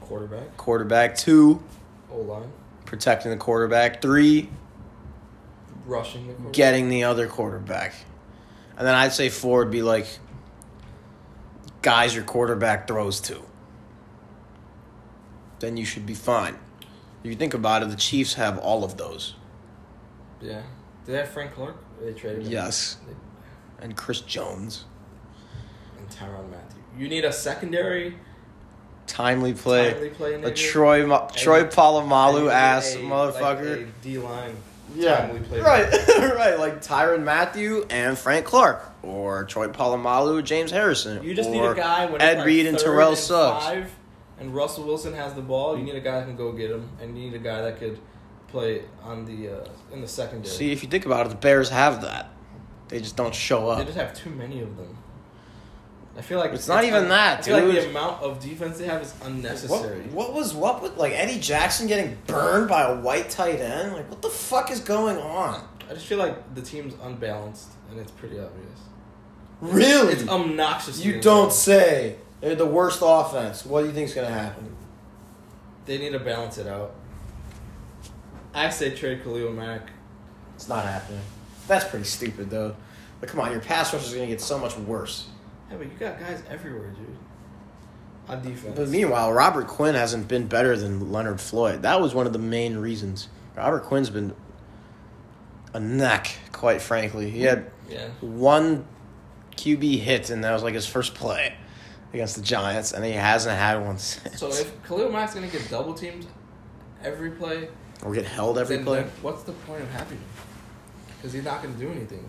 [0.00, 1.16] quarterback, Quarterback.
[1.16, 1.60] Two,
[2.12, 2.52] O line,
[2.84, 4.00] protecting the quarterback.
[4.00, 4.48] Three,
[5.86, 6.52] rushing the quarterback.
[6.52, 7.94] getting the other quarterback.
[8.76, 10.06] And then I'd say four would be like
[11.82, 13.40] guys your quarterback throws to.
[15.60, 16.56] Then you should be fine.
[17.24, 19.34] If you think about it, the Chiefs have all of those.
[20.40, 20.62] Yeah.
[21.06, 21.76] Did they have Frank Clark?
[22.00, 22.52] They traded him.
[22.52, 22.98] Yes.
[23.06, 23.14] They-
[23.84, 24.84] And Chris Jones.
[25.98, 26.82] And Tyrann Mathieu.
[26.98, 28.16] You need a secondary
[29.06, 29.92] Timely play.
[29.92, 33.78] timely play A Troy Ma- Troy Polamalu ass a- motherfucker.
[33.78, 34.56] Like a D line.
[34.94, 35.30] Yeah.
[35.50, 35.90] Right.
[36.18, 36.58] right.
[36.58, 38.92] Like Tyrann Mathieu and Frank Clark.
[39.02, 41.22] Or Troy Polamalu, James Harrison.
[41.22, 43.64] You just need a guy when Ed like Reed and Terrell and Suggs.
[43.64, 43.94] five,
[44.38, 45.76] and Russell Wilson has the ball.
[45.78, 47.78] You need a guy that can go get him, and you need a guy that
[47.78, 47.98] could
[48.48, 50.54] play on the uh, in the secondary.
[50.54, 52.30] See, if you think about it, the Bears have that.
[52.88, 53.78] They just don't show up.
[53.78, 54.96] they just have too many of them.
[56.16, 59.02] I feel like It's not even that, feel like the amount of defense they have
[59.02, 60.00] is unnecessary.
[60.04, 63.92] What, what was what with like Eddie Jackson getting burned by a white tight end?
[63.92, 65.62] Like what the fuck is going on?
[65.90, 68.80] I just feel like the team's unbalanced, and it's pretty obvious.
[69.60, 70.14] Really?
[70.14, 71.04] It's obnoxious.
[71.04, 72.16] you don't say.
[72.40, 73.64] They're the worst offense.
[73.64, 74.74] What do you think's gonna happen?
[75.84, 76.94] They need to balance it out.
[78.54, 79.90] I say trade Khalil Mack.
[80.54, 81.20] It's not happening.
[81.68, 82.74] That's pretty stupid though.
[83.20, 85.28] But come on, your pass rush is gonna get so much worse.
[85.70, 87.16] Yeah, but you got guys everywhere, dude.
[88.28, 88.76] On defense.
[88.76, 91.82] But meanwhile, Robert Quinn hasn't been better than Leonard Floyd.
[91.82, 93.28] That was one of the main reasons.
[93.56, 94.34] Robert Quinn's been
[95.72, 97.30] a neck, quite frankly.
[97.30, 98.08] He had yeah.
[98.20, 98.86] one
[99.56, 101.54] QB hit, and that was like his first play
[102.12, 104.40] against the Giants, and he hasn't had one since.
[104.40, 106.26] So if Khalil Mack's gonna get double teamed
[107.02, 107.68] every play,
[108.02, 109.04] or get held every play.
[109.22, 110.24] what's the point of having him?
[111.16, 112.28] Because he's not gonna do anything.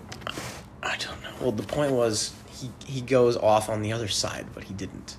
[0.83, 1.33] I don't know.
[1.41, 5.17] Well, the point was he he goes off on the other side, but he didn't.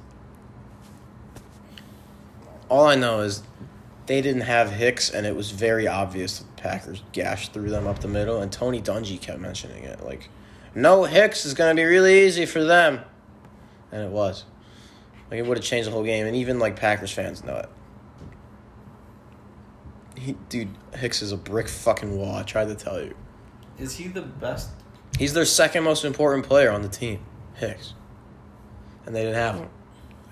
[2.68, 3.42] All I know is
[4.06, 8.00] they didn't have Hicks, and it was very obvious the Packers gashed through them up
[8.00, 8.40] the middle.
[8.40, 10.28] And Tony Dungy kept mentioning it, like,
[10.74, 13.00] "No Hicks is going to be really easy for them,"
[13.92, 14.44] and it was.
[15.30, 17.68] Like it would have changed the whole game, and even like Packers fans know it.
[20.16, 22.34] He, dude, Hicks is a brick fucking wall.
[22.34, 23.14] I tried to tell you.
[23.78, 24.70] Is he the best?
[25.18, 27.20] He's their second most important player on the team,
[27.54, 27.94] Hicks.
[29.04, 29.68] And they didn't have him.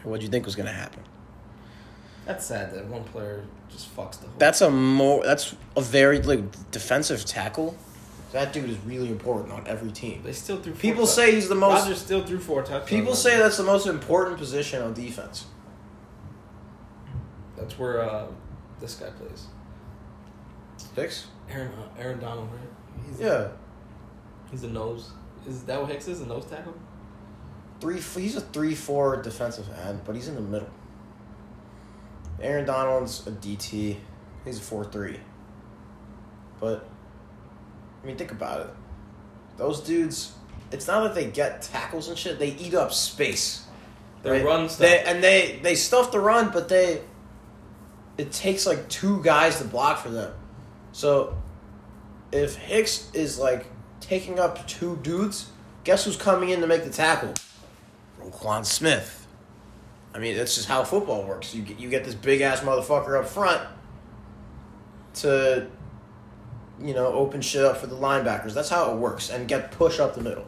[0.05, 1.03] What do you think was going to happen?
[2.25, 4.37] That's sad that one player just fucks the whole.
[4.39, 7.77] That's a more that's a very like defensive tackle.
[8.33, 10.23] That dude is really important on every team.
[10.25, 10.73] They still threw.
[10.73, 12.89] Four People tou- say he's the most Rodgers still threw four touchdowns.
[12.91, 15.47] People say that's the most important position on defense.
[17.57, 18.27] that's where uh,
[18.81, 19.47] this guy plays.
[20.95, 21.27] Hicks?
[21.51, 23.07] Aaron uh, Aaron Donald, right?
[23.09, 23.49] He's, Yeah.
[24.51, 25.11] He's a nose.
[25.47, 26.21] Is that what Hicks is?
[26.21, 26.75] A nose tackle?
[27.81, 30.71] Three he's a three four defensive end, but he's in the middle.
[32.41, 33.97] Aaron Donald's a DT.
[34.45, 35.21] He's a four three.
[36.59, 36.89] But
[38.03, 38.71] I mean, think about it.
[39.57, 40.33] Those dudes,
[40.73, 42.39] it's not that they get tackles and shit.
[42.39, 43.67] They eat up space.
[44.23, 44.81] Their run stuff.
[44.81, 47.03] They, and they they stuff the run, but they.
[48.19, 50.33] It takes like two guys to block for them.
[50.93, 51.37] So,
[52.33, 53.67] if Hicks is like
[54.07, 55.51] taking up two dudes,
[55.85, 57.35] guess who's coming in to make the tackle?
[58.23, 59.27] Roquan Smith.
[60.15, 61.55] I mean, that's just how football works.
[61.55, 63.63] You get, you get this big ass motherfucker up front
[65.15, 65.67] to,
[66.81, 68.55] you know, open shit up for the linebackers.
[68.55, 70.47] That's how it works, and get push up the middle.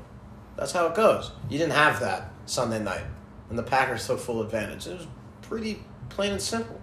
[0.56, 1.32] That's how it goes.
[1.50, 3.04] You didn't have that Sunday night,
[3.50, 4.86] and the Packers took full advantage.
[4.86, 5.06] It was
[5.42, 6.80] pretty plain and simple.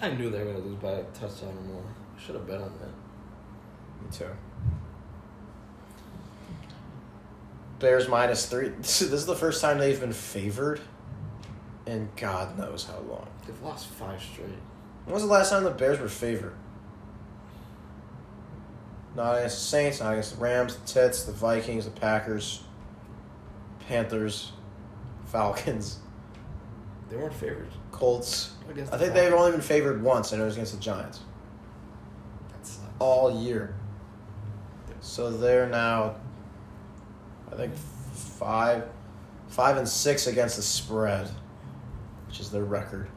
[0.00, 1.84] I knew they were gonna lose by a touchdown or more.
[2.16, 2.88] I should have bet on that.
[4.02, 4.30] Me too.
[7.78, 8.68] Bears minus three.
[8.78, 10.80] This is the first time they've been favored,
[11.86, 13.26] in God knows how long.
[13.46, 14.48] They've lost five straight.
[15.04, 16.54] When was the last time the Bears were favored?
[19.14, 22.62] Not against the Saints, not against the Rams, the Tits, the Vikings, the Packers,
[23.88, 24.52] Panthers,
[25.26, 25.98] Falcons,
[27.10, 27.68] They weren't favored.
[27.90, 28.52] Colts.
[28.70, 31.20] Against I think they've only been favored once, and it was against the Giants
[32.52, 32.86] That sucks.
[32.98, 33.74] all year.
[35.00, 36.16] So they're now,
[37.52, 38.84] I think, five,
[39.48, 41.28] five and six against the spread,
[42.26, 43.08] which is their record,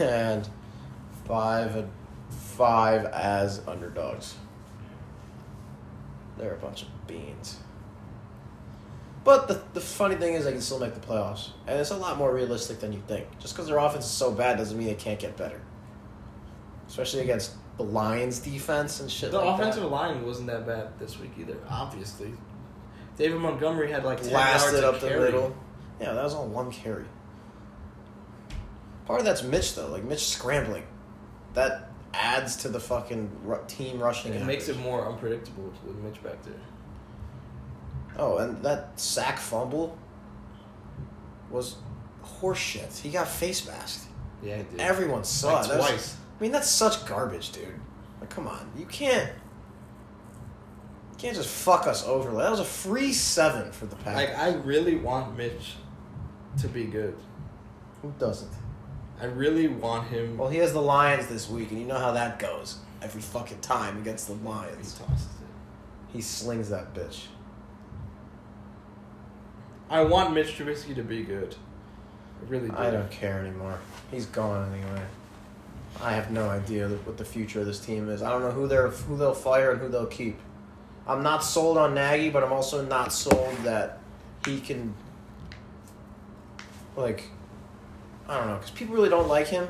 [0.00, 0.48] and
[1.26, 1.90] five and
[2.28, 4.36] five as underdogs.
[6.38, 7.58] They're a bunch of beans.
[9.24, 11.96] But the, the funny thing is, they can still make the playoffs, and it's a
[11.96, 13.26] lot more realistic than you think.
[13.40, 15.60] Just because their offense is so bad doesn't mean they can't get better,
[16.86, 19.32] especially against the Lions' defense and shit.
[19.32, 19.88] The like offensive that.
[19.88, 21.56] line wasn't that bad this week either.
[21.68, 22.32] Obviously,
[23.16, 25.20] David Montgomery had like ten blasted yards up the carry.
[25.24, 25.56] middle.
[26.00, 27.04] Yeah, that was on one carry.
[29.06, 30.84] Part of that's Mitch though, like Mitch scrambling.
[31.54, 33.30] That adds to the fucking
[33.68, 34.34] team rushing.
[34.34, 36.54] It makes it more unpredictable with Mitch back there.
[38.18, 39.96] Oh, and that sack fumble
[41.50, 41.76] was
[42.24, 42.98] horseshit.
[42.98, 44.06] He got face masked.
[44.42, 44.62] Yeah.
[44.78, 45.68] Everyone saw Like it.
[45.68, 46.16] That was- twice.
[46.38, 47.68] I mean, that's such garbage, dude.
[48.20, 49.30] Like, come on, you can't.
[51.26, 52.30] Can't just fuck us over.
[52.36, 54.14] That was a free seven for the pack.
[54.14, 55.74] Like I really want Mitch
[56.60, 57.16] to be good.
[58.00, 58.52] Who doesn't?
[59.20, 60.38] I really want him.
[60.38, 62.78] Well, he has the Lions this week, and you know how that goes.
[63.02, 64.96] Every fucking time against the Lions.
[64.96, 66.12] he tosses it.
[66.12, 67.24] he slings that bitch.
[69.90, 71.56] I want Mitch Trubisky to be good.
[72.40, 72.76] I really do.
[72.76, 73.80] I don't care anymore.
[74.12, 75.02] He's gone anyway.
[76.00, 78.22] I have no idea what the future of this team is.
[78.22, 80.38] I don't know who they're who they'll fire and who they'll keep.
[81.08, 84.00] I'm not sold on Nagy, but I'm also not sold that
[84.44, 84.94] he can.
[86.96, 87.24] Like,
[88.28, 89.68] I don't know, because people really don't like him,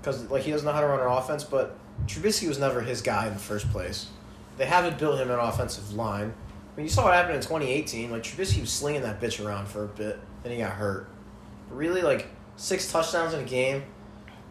[0.00, 1.42] because like he doesn't know how to run an offense.
[1.42, 4.08] But Trubisky was never his guy in the first place.
[4.56, 6.32] They haven't built him an offensive line.
[6.32, 8.10] I mean, you saw what happened in 2018.
[8.10, 11.08] Like Trubisky was slinging that bitch around for a bit, then he got hurt.
[11.68, 13.82] But really, like six touchdowns in a game.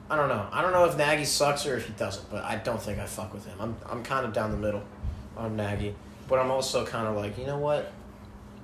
[0.10, 0.48] I don't know.
[0.52, 3.06] I don't know if Nagy sucks or if he doesn't, but I don't think I
[3.06, 3.58] fuck with him.
[3.60, 4.84] I'm I'm kind of down the middle
[5.38, 5.96] on Nagy,
[6.28, 7.92] but I'm also kind of like, you know what?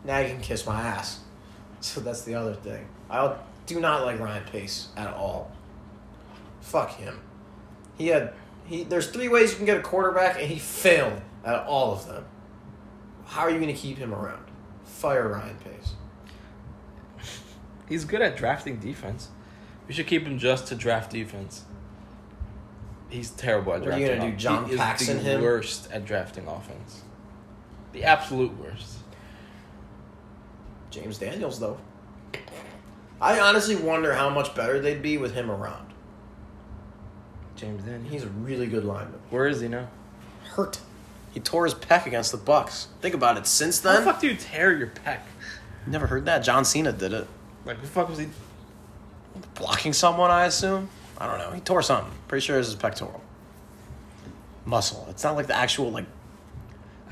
[0.03, 1.19] Nagy can kiss my ass.
[1.83, 2.87] So that's the other thing.
[3.09, 5.51] I do not like Ryan Pace at all.
[6.59, 7.19] Fuck him.
[7.97, 8.33] He had
[8.65, 8.83] he.
[8.83, 12.23] There's three ways you can get a quarterback, and he failed at all of them.
[13.25, 14.45] How are you going to keep him around?
[14.83, 15.93] Fire Ryan Pace.
[17.89, 19.29] He's good at drafting defense.
[19.87, 21.63] We should keep him just to draft defense.
[23.11, 24.19] He's terrible at What are you drafting.
[24.19, 25.41] gonna do, John he is the him?
[25.41, 27.01] worst at drafting offense.
[27.91, 28.97] The absolute worst.
[30.89, 31.77] James Daniels, though.
[33.19, 35.93] I honestly wonder how much better they'd be with him around.
[37.55, 38.09] James Daniels.
[38.11, 39.19] He's a really good lineman.
[39.29, 39.89] Where is he now?
[40.55, 40.79] Hurt.
[41.33, 42.87] He tore his pec against the Bucks.
[43.01, 43.45] Think about it.
[43.45, 45.19] Since then, How the fuck do you tear your pec?
[45.85, 46.39] never heard that.
[46.39, 47.27] John Cena did it.
[47.65, 48.29] Like, who the fuck was he?
[49.55, 50.89] Blocking someone, I assume.
[51.21, 51.51] I don't know.
[51.51, 52.11] He tore something.
[52.27, 53.21] Pretty sure it was his pectoral
[54.65, 55.05] muscle.
[55.09, 56.05] It's not like the actual like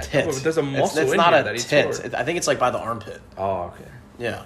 [0.01, 0.25] tit.
[0.25, 1.99] know, but there's a It's- muscle It's, in not a tit.
[2.05, 3.21] It- I think it's like by the armpit.
[3.37, 3.89] Oh, okay.
[4.17, 4.45] Yeah.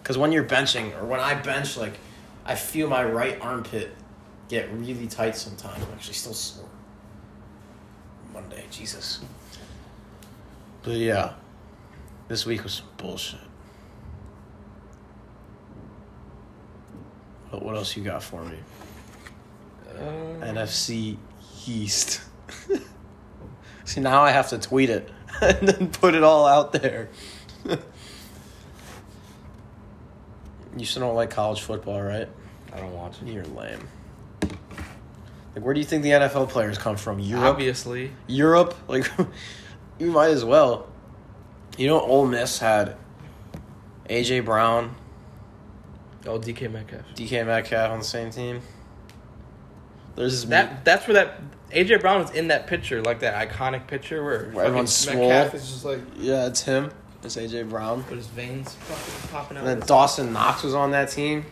[0.00, 1.98] Because when you're benching, or when I bench, like,
[2.46, 3.96] I feel my right armpit
[4.48, 5.82] get really tight sometimes.
[5.82, 6.68] I'm actually still sore.
[8.32, 9.20] Monday, Jesus.
[10.82, 11.32] But yeah,
[12.28, 13.40] this week was bullshit.
[17.50, 18.58] What, what else you got for me?
[19.94, 21.16] NFC
[21.66, 22.20] East.
[23.84, 27.08] See, now I have to tweet it and then put it all out there.
[30.76, 32.28] you still don't like college football, right?
[32.72, 33.28] I don't watch it.
[33.28, 33.88] You're lame.
[35.54, 37.20] Like, where do you think the NFL players come from?
[37.20, 37.44] Europe.
[37.44, 38.10] Obviously.
[38.26, 38.74] Europe.
[38.88, 39.08] Like,
[39.98, 40.88] you might as well.
[41.78, 42.96] You know, Ole Miss had
[44.08, 44.96] AJ Brown,
[46.26, 47.02] Oh, DK Metcalf.
[47.14, 48.62] DK Metcalf on the same team.
[50.16, 54.22] There's That that's where that AJ Brown is in that picture, like that iconic picture
[54.22, 56.90] where, Where everyone's fucking Metcalf is just like Yeah, it's him.
[57.22, 57.98] It's AJ Brown.
[57.98, 59.66] with his veins fucking popping out.
[59.66, 61.46] And then Dawson Knox was on that team.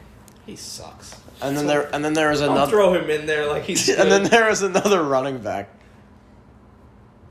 [0.46, 1.16] he sucks.
[1.40, 3.88] And then there and then there was another throw him in there like he's.
[3.98, 5.70] and then there was another running back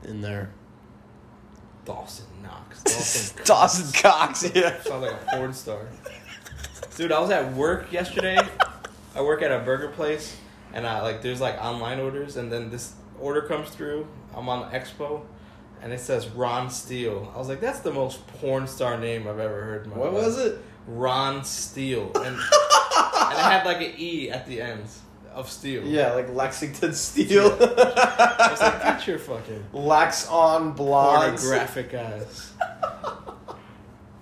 [0.04, 0.50] in there.
[1.84, 2.82] Dawson Knox.
[2.82, 3.42] Dawson.
[3.44, 4.80] Dawson Cox, yeah.
[4.82, 5.86] Sounds like a porn star.
[6.96, 8.38] Dude, I was at work yesterday.
[9.14, 10.36] I work at a burger place,
[10.72, 14.06] and I like there's like online orders, and then this order comes through.
[14.34, 15.22] I'm on Expo,
[15.82, 17.30] and it says Ron Steele.
[17.34, 19.84] I was like, that's the most porn star name I've ever heard.
[19.84, 20.24] In my What life.
[20.24, 20.58] was it?
[20.86, 24.84] Ron Steele, and and it had like an E at the end
[25.32, 25.82] of Steel.
[25.84, 27.46] Yeah, like Lexington Steele.
[27.60, 31.40] I was like, get your fucking Lex on blogs.
[31.40, 32.52] pornographic ass.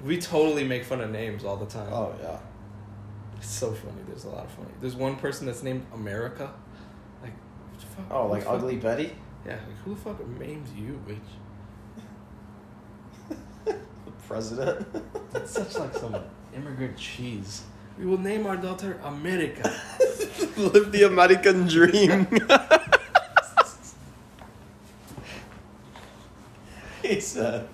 [0.03, 1.93] We totally make fun of names all the time.
[1.93, 2.39] Oh yeah.
[3.41, 3.97] It's so funny.
[4.07, 4.69] There's a lot of funny.
[4.81, 6.53] There's one person that's named America.
[7.23, 7.33] Like,
[7.71, 8.05] what the fuck?
[8.11, 9.13] Oh, like the fuck- Ugly Betty?
[9.47, 11.31] Yeah, like who the fuck names you, bitch?
[14.05, 14.87] The president.
[15.33, 16.17] That's such like some
[16.55, 17.63] immigrant cheese.
[17.99, 19.63] We will name our daughter America.
[20.57, 22.27] Live the American dream.
[27.03, 27.69] he said,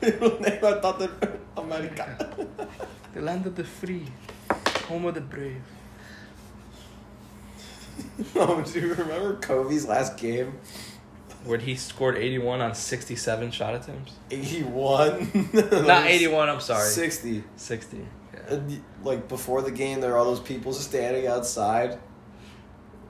[0.00, 1.10] "We will name our daughter
[1.56, 2.36] America."
[3.14, 4.06] the land of the free,
[4.86, 5.62] home of the brave.
[8.36, 10.58] oh, do you remember Kobe's last game?
[11.44, 14.12] Where he scored 81 on 67 shot attempts.
[14.30, 15.48] 81.
[15.86, 16.88] Not 81, I'm sorry.
[16.88, 17.44] 60.
[17.56, 18.06] 60.
[18.34, 18.58] Yeah.
[19.02, 21.98] Like before the game, there are all those people standing outside.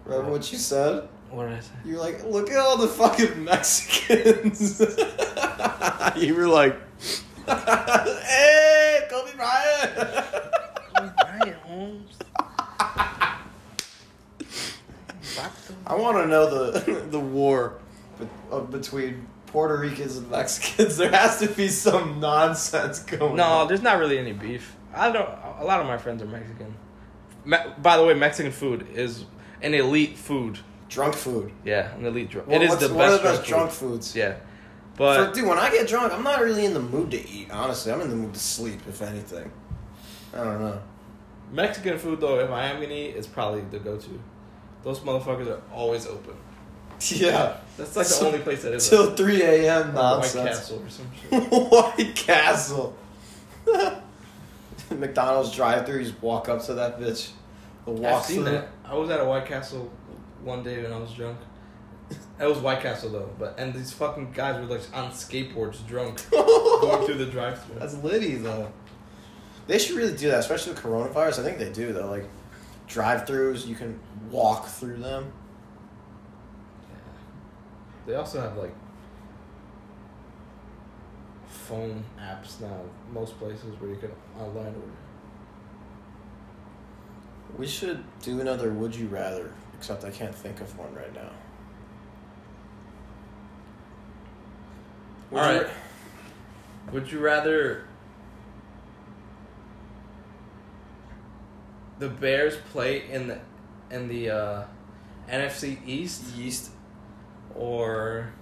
[0.05, 1.09] Remember what you said?
[1.31, 1.73] What did I say?
[1.85, 4.81] You're like, look at all the fucking Mexicans.
[6.17, 6.77] you were like,
[7.47, 9.95] hey, Kobe Bryant.
[11.17, 12.17] Brian Holmes.
[15.87, 17.79] I want to know the the war
[18.51, 20.96] uh, between Puerto Ricans and Mexicans.
[20.99, 23.37] There has to be some nonsense going on.
[23.37, 23.68] No, on.
[23.68, 24.77] there's not really any beef.
[24.94, 25.29] I don't.
[25.59, 26.75] A lot of my friends are Mexican.
[27.44, 29.25] Me, by the way, Mexican food is
[29.62, 30.59] an elite food.
[30.88, 31.53] Drunk food.
[31.64, 32.49] Yeah, an elite drunk.
[32.49, 33.90] Well, it is the one best, of the best drunk drunk food.
[33.92, 34.16] foods.
[34.16, 34.35] Yeah,
[34.94, 37.51] For, but dude, when I get drunk, I'm not really in the mood to eat.
[37.51, 38.81] Honestly, I'm in the mood to sleep.
[38.88, 39.51] If anything,
[40.33, 40.81] I don't know.
[41.53, 44.20] Mexican food though, if I am gonna eat, is probably the go-to.
[44.83, 46.35] Those motherfuckers are always open.
[47.11, 48.89] Yeah, That's like the only place that is.
[48.89, 49.89] till 3 a.m.
[49.91, 49.95] open.
[49.97, 50.33] White.
[50.33, 51.43] Castle or some shit.
[51.51, 52.97] White Castle.
[54.91, 55.99] McDonald's drive-through.
[55.99, 57.33] You just walk up to that bitch.
[57.85, 58.69] The I've seen that.
[58.85, 59.91] I was at a White Castle
[60.43, 61.39] one day when I was drunk.
[62.41, 66.23] It was White Castle though, but and these fucking guys were like on skateboards, drunk,
[66.31, 67.79] going through the drive-through.
[67.79, 68.71] That's litty though.
[69.67, 71.41] They should really do that, especially with coronavirus.
[71.41, 72.09] I think they do though.
[72.11, 72.29] Like
[72.87, 73.99] drive-throughs, you can
[74.31, 75.33] walk through them.
[78.07, 78.72] They also have like
[81.49, 82.81] phone apps now.
[83.12, 84.96] Most places where you can online order.
[87.59, 91.31] We should do another Would You Rather, except I can't think of one right now.
[95.31, 95.66] Would All right.
[96.92, 97.85] Would you rather
[101.98, 103.38] the Bears play in the
[103.90, 104.64] in the uh,
[105.28, 106.70] NFC East Yeast.
[107.54, 108.32] or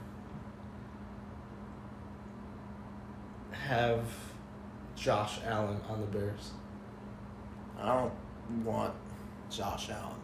[3.53, 4.05] have
[4.97, 6.53] Josh Allen on the Bears?
[7.81, 8.13] I don't
[8.65, 8.95] want
[9.51, 10.17] Josh Allen.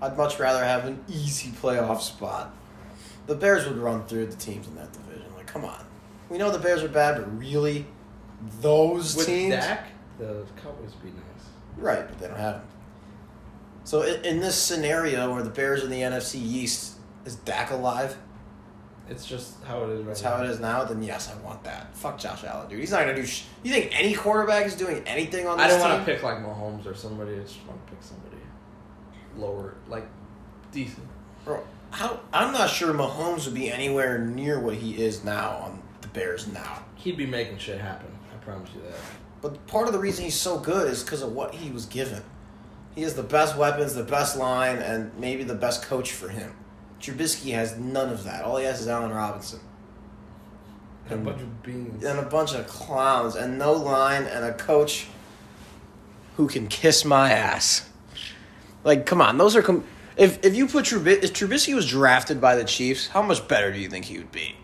[0.00, 2.54] I'd much rather have an easy playoff spot.
[3.26, 5.32] The Bears would run through the teams in that division.
[5.36, 5.84] Like, come on.
[6.28, 7.86] We know the Bears are bad, but really,
[8.60, 9.54] those With teams.
[9.54, 9.86] Dak,
[10.18, 11.46] the Cowboys would be nice.
[11.76, 12.62] Right, but they don't have him.
[13.84, 17.70] So in, in this scenario where the Bears are in the NFC East, is Dak
[17.70, 18.16] alive?
[19.08, 20.36] It's just how it is right That's now.
[20.36, 20.84] how it is now.
[20.84, 21.94] Then yes, I want that.
[21.96, 22.80] Fuck Josh Allen, dude.
[22.80, 23.26] He's not gonna do.
[23.26, 26.22] Sh- you think any quarterback is doing anything on this I don't want to pick
[26.22, 27.34] like Mahomes or somebody.
[27.34, 28.36] I just want to pick somebody
[29.36, 30.06] lower, like
[30.70, 31.06] decent.
[31.44, 35.82] Bro, how, I'm not sure Mahomes would be anywhere near what he is now on
[36.00, 36.82] the Bears now.
[36.94, 38.10] He'd be making shit happen.
[38.32, 38.98] I promise you that.
[39.40, 42.22] But part of the reason he's so good is because of what he was given.
[42.94, 46.54] He has the best weapons, the best line, and maybe the best coach for him.
[47.00, 48.44] Trubisky has none of that.
[48.44, 49.60] All he has is Allen Robinson.
[51.08, 52.04] And a bunch of beans.
[52.04, 55.06] And a bunch of clowns, and no line, and a coach
[56.36, 57.88] who can kiss my ass.
[58.84, 59.84] Like, come on, those are com-
[60.16, 63.72] If if you put Trubisky, if Trubisky was drafted by the Chiefs, how much better
[63.72, 64.56] do you think he would be?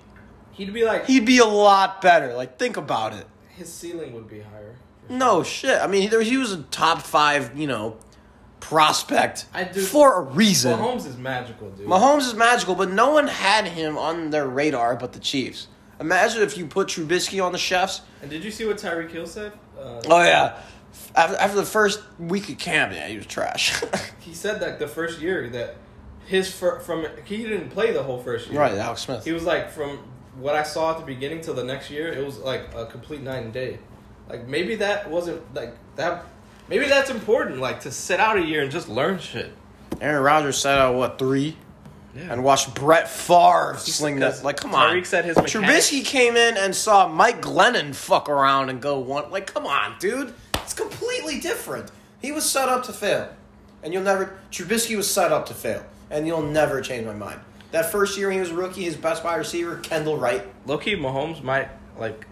[0.53, 2.35] He'd be like He'd be a lot better.
[2.35, 3.27] Like think about it.
[3.57, 4.77] his ceiling would be higher.
[5.09, 5.81] No shit.
[5.81, 7.97] I mean, he, he was a top five, you know,
[8.61, 10.79] prospect I do- for a reason.
[10.79, 11.87] Mahomes is magical, dude.
[11.87, 15.69] Mahomes is magical, but no one had him on their radar but the Chiefs.
[16.01, 18.03] Imagine if you put Trubisky on the chefs.
[18.23, 19.53] And did you see what Tyreek Hill said?
[19.79, 20.59] Uh, Oh yeah,
[21.17, 23.83] after, after the first week of camp, yeah, he was trash.
[24.21, 25.77] he said that the first year that
[26.27, 28.61] his fir- from he didn't play the whole first year.
[28.61, 29.25] right, Alex Smith.
[29.25, 29.99] He was like from
[30.39, 33.23] what I saw at the beginning till the next year, it was like a complete
[33.23, 33.79] night and day.
[34.29, 36.25] Like maybe that wasn't like that.
[36.69, 39.53] Maybe that's important, like to sit out a year and just learn shit.
[40.01, 41.57] Aaron Rodgers sat out what three,
[42.15, 42.33] Yeah.
[42.33, 44.43] and watched Brett Favre He's- sling that.
[44.45, 44.95] Like, come on.
[44.95, 48.99] Tyreek said his mechanics- Trubisky came in and saw Mike Glennon fuck around and go
[48.99, 49.31] one.
[49.31, 50.35] Like, come on, dude.
[50.55, 51.91] It's completely different.
[52.21, 53.29] He was set up to fail,
[53.83, 54.35] and you'll never.
[54.51, 57.41] Trubisky was set up to fail, and you'll never change my mind.
[57.71, 60.47] That first year when he was a rookie, his best wide receiver, Kendall Wright.
[60.67, 62.27] Low key, Mahomes might like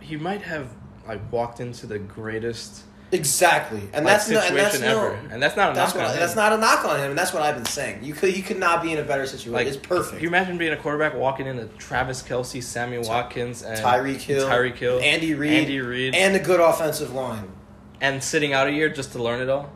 [0.00, 0.68] he might have
[1.06, 2.82] like walked into the greatest
[3.12, 6.14] Exactly, and that's no, and that's no, and that's not a That's knock what, on
[6.14, 6.20] him.
[6.20, 8.02] that's not a knock on him, and that's what I've been saying.
[8.02, 9.52] You could he could not be in a better situation.
[9.52, 10.14] like it's perfect.
[10.14, 14.48] Can you imagine being a quarterback walking into Travis Kelce, Sammy Watkins, and Tyreek Hill,
[14.48, 17.52] Tyreek Hill, Andy Reid, Andy Reid, and a good offensive line,
[18.00, 19.70] and sitting out a year just to learn it all?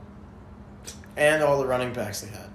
[1.18, 2.48] and all the running backs they had.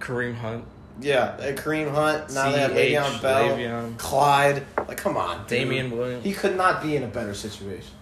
[0.00, 0.64] Kareem Hunt,
[1.00, 2.32] Yeah, uh, Kareem Hunt.
[2.32, 3.98] Now they have CH, Le'Veon Bell, Le'Veon.
[3.98, 4.66] Clyde.
[4.88, 5.48] Like, come on, dude.
[5.48, 6.24] Damien Williams.
[6.24, 7.92] He could not be in a better situation.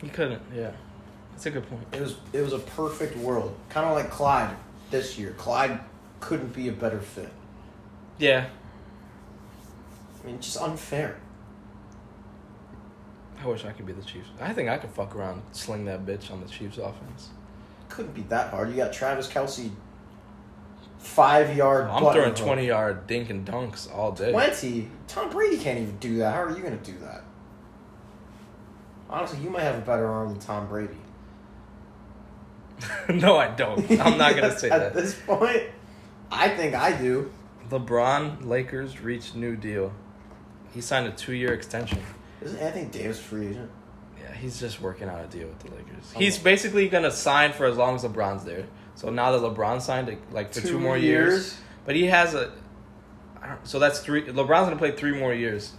[0.00, 0.40] He couldn't.
[0.54, 0.70] Yeah,
[1.40, 1.86] that's a good point.
[1.94, 4.54] It was it was a perfect world, kind of like Clyde
[4.90, 5.30] this year.
[5.38, 5.80] Clyde
[6.20, 7.30] couldn't be a better fit.
[8.18, 8.50] Yeah,
[10.22, 11.18] I mean, just unfair.
[13.42, 14.28] I wish I could be the Chiefs.
[14.38, 17.30] I think I could fuck around, sling that bitch on the Chiefs offense.
[17.88, 18.68] Couldn't be that hard.
[18.68, 19.70] You got Travis Kelce,
[20.98, 21.86] five yard.
[21.86, 24.30] I'm throwing twenty yard dink and dunks all day.
[24.30, 24.90] Twenty.
[25.08, 26.34] Tom Brady can't even do that.
[26.34, 27.22] How are you going to do that?
[29.08, 30.99] Honestly, you might have a better arm than Tom Brady.
[33.14, 33.90] no, I don't.
[33.90, 34.82] I'm not gonna say that.
[34.82, 35.02] At that.
[35.02, 35.62] this point,
[36.30, 37.30] I think I do.
[37.70, 39.92] LeBron Lakers reached new deal.
[40.72, 42.00] He signed a two year extension.
[42.42, 43.70] Isn't Anthony Davis free agent?
[44.20, 46.12] Yeah, he's just working out a deal with the Lakers.
[46.14, 46.18] Oh.
[46.18, 48.66] He's basically gonna sign for as long as LeBron's there.
[48.94, 51.56] So now that LeBron signed like for two, more years.
[51.84, 52.52] but he has a.
[53.64, 54.22] so that's three.
[54.22, 55.72] LeBron's gonna play three more years.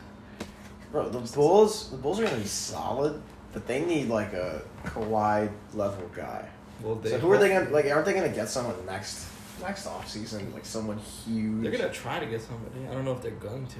[0.92, 3.22] Bro, the Bulls, the Bulls are gonna be solid,
[3.54, 6.48] but they need like a Kawhi level guy.
[6.84, 7.86] Well, So who are they gonna like?
[7.86, 9.28] Aren't they gonna get someone next
[9.62, 10.52] next off season?
[10.54, 11.64] Like someone huge.
[11.64, 12.88] They're gonna try to get somebody.
[12.90, 13.80] I don't know if they're going to.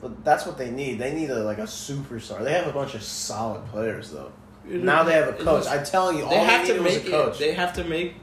[0.00, 0.98] But that's what they need.
[0.98, 2.42] They need a like a superstar.
[2.42, 4.32] They have a bunch of solid players though.
[4.64, 5.66] Now they have a coach.
[5.66, 7.34] I'm telling you, all They they, have to needed was a make coach.
[7.36, 7.38] it.
[7.38, 8.16] They have to make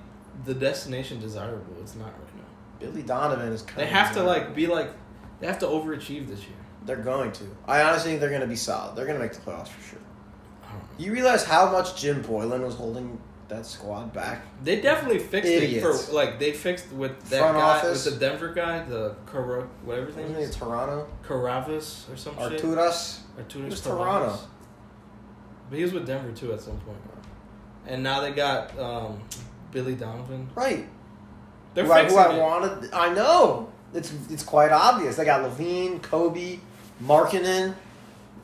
[0.45, 1.75] the destination desirable.
[1.81, 2.43] It's not right now.
[2.79, 3.61] Billy Donovan is.
[3.61, 4.91] Coming They have to like be like.
[5.39, 6.55] They have to overachieve this year.
[6.85, 7.43] They're going to.
[7.67, 8.95] I honestly think they're gonna be solid.
[8.97, 9.98] They're gonna make the playoffs for sure.
[10.99, 11.13] I don't know.
[11.13, 14.41] You realize how much Jim Boylen was holding that squad back?
[14.63, 15.85] They definitely fixed Idiots.
[15.85, 18.05] it for like they fixed with that Front guy office.
[18.05, 21.07] with the Denver guy, the Cara whatever his Wasn't is, Toronto?
[21.27, 22.61] Caravas or some shit.
[22.61, 23.19] Arturas?
[23.39, 23.83] Arturas He was Caravas.
[23.83, 24.39] Toronto.
[25.69, 26.97] But he was with Denver too at some point.
[27.87, 29.19] And now they got um,
[29.71, 30.49] Billy Donovan.
[30.53, 30.87] Right.
[31.73, 32.39] They're who I, fixing who I it.
[32.39, 32.93] wanted.
[32.93, 33.71] I know.
[33.93, 35.15] It's it's quite obvious.
[35.15, 36.59] They got LaVine, Coby,
[37.03, 37.73] Markkanen,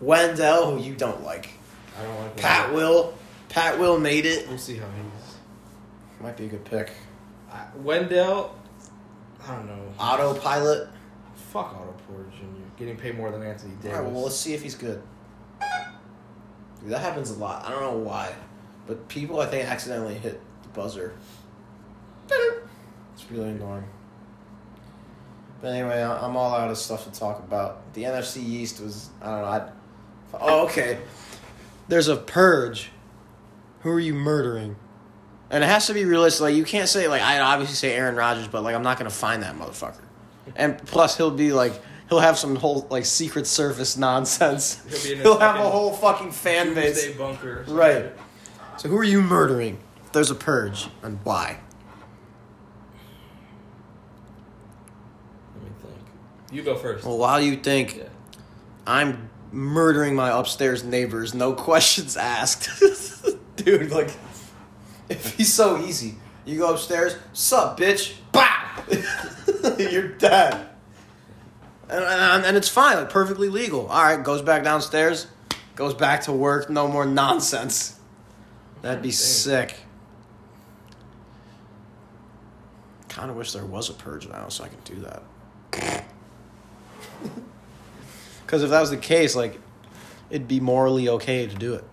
[0.02, 1.50] Wendell, who you don't like.
[1.98, 2.74] I don't like Pat.
[2.74, 3.14] Will.
[3.50, 4.48] Pat Will made it.
[4.48, 5.36] We'll see how he's.
[6.20, 6.92] Might be a good pick.
[7.52, 8.58] I, Wendell,
[9.48, 9.94] I don't know.
[10.00, 10.90] Autopilot.
[11.52, 12.46] Fuck Otto Porter Jr.
[12.78, 13.98] Getting paid more than Anthony All Davis.
[14.00, 15.02] right, well, let's see if he's good.
[16.82, 17.66] Dude, that happens a lot.
[17.66, 18.34] I don't know why,
[18.88, 21.14] but people I think accidentally hit the buzzer.
[22.30, 23.86] It's really annoying.
[25.62, 27.94] But anyway, I'm all out of stuff to talk about.
[27.94, 29.48] The NFC East was I don't know.
[29.48, 29.70] I,
[30.42, 31.00] oh, okay.
[31.88, 32.90] There's a purge.
[33.82, 34.76] Who are you murdering?
[35.50, 36.42] And it has to be realistic.
[36.42, 39.10] Like you can't say like I obviously say Aaron Rodgers, but like I'm not gonna
[39.10, 40.02] find that motherfucker.
[40.56, 41.74] And plus, he'll be like
[42.10, 44.82] he'll have some whole like Secret Service nonsense.
[44.90, 47.04] He'll be in his He'll have a whole fucking fan base.
[47.04, 47.66] Doomsday bunker.
[47.68, 48.12] Right.
[48.78, 49.78] So who are you murdering?
[50.06, 51.60] If there's a purge, and why?
[55.56, 55.96] Let me think.
[56.52, 57.06] You go first.
[57.06, 58.04] Well, while you think Yeah.
[58.88, 62.70] I'm murdering my upstairs neighbors, no questions asked,
[63.56, 63.92] dude.
[63.92, 64.12] Like,
[65.10, 66.16] if he's so easy.
[66.46, 68.84] You go upstairs, sup, bitch, bah,
[69.80, 70.70] you're dead.
[71.90, 73.88] And, and, and it's fine, like perfectly legal.
[73.88, 75.26] All right, goes back downstairs,
[75.76, 76.70] goes back to work.
[76.70, 78.00] No more nonsense.
[78.84, 79.14] That'd be Dang.
[79.14, 79.76] sick.
[83.16, 85.24] kind of wish there was a purge now so I can do that.
[88.46, 89.60] Because if that was the case, like,
[90.30, 91.84] it'd be morally okay to do it.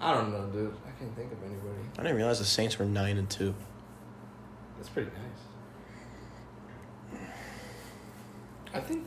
[0.00, 0.74] I don't know, dude.
[0.84, 1.78] I can't think of anybody.
[1.96, 3.54] I didn't realize the Saints were nine and two.
[4.76, 5.22] That's pretty nice.
[8.74, 9.04] I think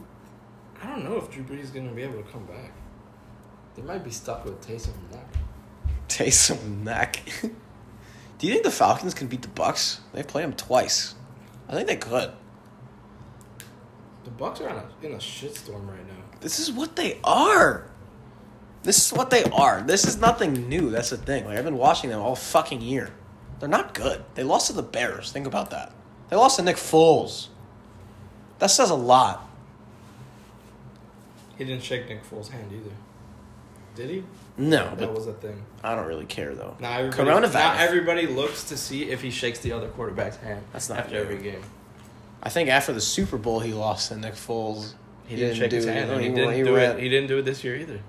[0.82, 2.72] I don't know if Drew Brees is gonna be able to come back.
[3.76, 5.28] They might be stuck with Taysom neck.
[6.08, 7.22] Taysom neck.
[7.42, 10.00] do you think the Falcons can beat the Bucks?
[10.14, 11.16] They play them twice.
[11.68, 12.32] I think they could.
[14.24, 16.25] The Bucks are in a in a shitstorm right now.
[16.46, 17.88] This is what they are.
[18.84, 19.82] This is what they are.
[19.82, 20.92] This is nothing new.
[20.92, 21.44] That's the thing.
[21.46, 23.12] Like I've been watching them all fucking year.
[23.60, 24.24] They're not good.
[24.36, 25.32] They lost to the Bears.
[25.32, 25.92] Think about that.
[26.30, 27.48] They lost to Nick Foles.
[28.60, 29.50] That says a lot.
[31.58, 32.96] He didn't shake Nick Foles' hand either.
[33.96, 34.24] Did he?
[34.56, 35.64] No, That was a thing.
[35.84, 36.78] I don't really care though.
[36.80, 37.54] Now everybody, Coronavirus.
[37.56, 40.64] now everybody looks to see if he shakes the other quarterback's hand.
[40.74, 41.64] That's not after every game.
[42.44, 44.94] I think after the Super Bowl, he lost to Nick Foles.
[45.28, 46.12] He, didn't, shake his hand.
[46.22, 47.00] he, he- didn't he do it.
[47.00, 48.00] He didn't do it this year either.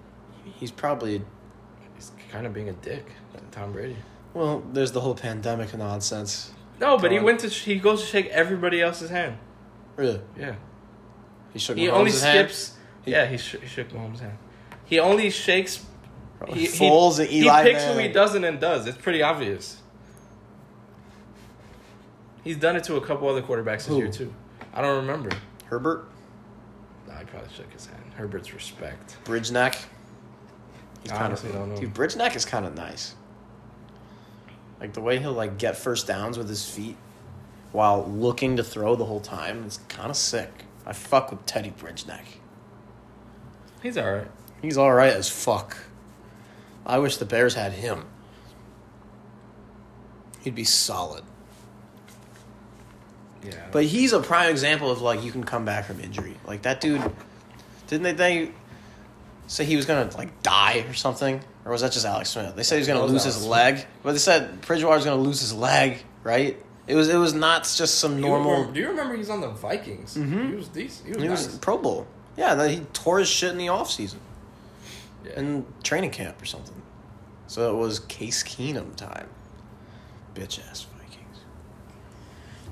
[0.44, 1.22] He's probably
[1.94, 3.06] He's kind of being a dick,
[3.50, 3.96] Tom Brady.
[4.34, 4.62] well.
[4.72, 6.52] There's the whole pandemic nonsense.
[6.78, 9.38] No, but he went to he goes to shake everybody else's hand.
[9.96, 10.56] Really, Yeah.
[11.54, 11.78] he shook.
[11.78, 12.76] He Mahomes' only skips.
[13.04, 14.36] He- yeah, he, sh- he shook Mahomes' hand.
[14.84, 15.84] He only shakes.
[16.48, 18.86] He, he- Foles and Eli He picks who he doesn't and does.
[18.86, 19.80] It's pretty obvious.
[22.44, 23.96] He's done it to a couple other quarterbacks this Who?
[23.98, 24.32] year too.
[24.74, 25.30] I don't remember.
[25.64, 26.06] Herbert,
[27.16, 28.02] I probably shook his hand.
[28.16, 29.16] Herbert's respect.
[29.24, 29.76] Bridge neck.
[31.02, 31.80] He's I kind honestly of don't know.
[31.80, 31.94] dude.
[31.94, 33.14] Bridge neck is kind of nice.
[34.80, 36.96] Like the way he'll like get first downs with his feet
[37.72, 39.64] while looking to throw the whole time.
[39.64, 40.50] It's kind of sick.
[40.84, 42.24] I fuck with Teddy Bridgeneck.
[43.82, 44.30] He's all right.
[44.62, 45.76] He's all right as fuck.
[46.84, 48.04] I wish the Bears had him.
[50.42, 51.24] He'd be solid.
[53.46, 53.54] Yeah.
[53.72, 56.36] But he's a prime example of like you can come back from injury.
[56.46, 57.02] Like that dude,
[57.86, 58.50] didn't they, they
[59.46, 62.56] say he was gonna like die or something, or was that just Alex Smith?
[62.56, 63.50] They said he was gonna was lose Alex his Smith.
[63.50, 66.56] leg, but they said Bridgewater's gonna lose his leg, right?
[66.86, 68.50] It was it was not just some you normal.
[68.52, 70.16] remember- do you remember he's on the Vikings?
[70.16, 70.50] Mhm.
[70.50, 71.06] He was decent.
[71.08, 71.58] He was, He was.
[71.58, 72.06] Pro Bowl.
[72.36, 74.16] Yeah, then he tore his shit in the offseason.
[75.24, 75.40] Yeah.
[75.40, 76.80] in training camp or something.
[77.48, 79.26] So it was Case Keenum time.
[80.34, 80.86] Bitch ass.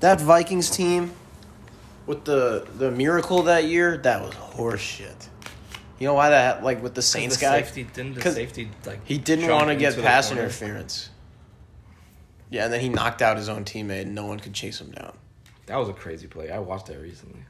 [0.05, 1.13] That Vikings team
[2.05, 5.29] with the the miracle that year, that was horseshit.
[5.99, 7.63] You know why that like with the Saints the guy?
[7.63, 11.09] Safety, didn't the safety like He didn't want to get pass interference.
[12.51, 14.91] Yeah, and then he knocked out his own teammate and no one could chase him
[14.91, 15.17] down.
[15.65, 16.51] That was a crazy play.
[16.51, 17.41] I watched that recently.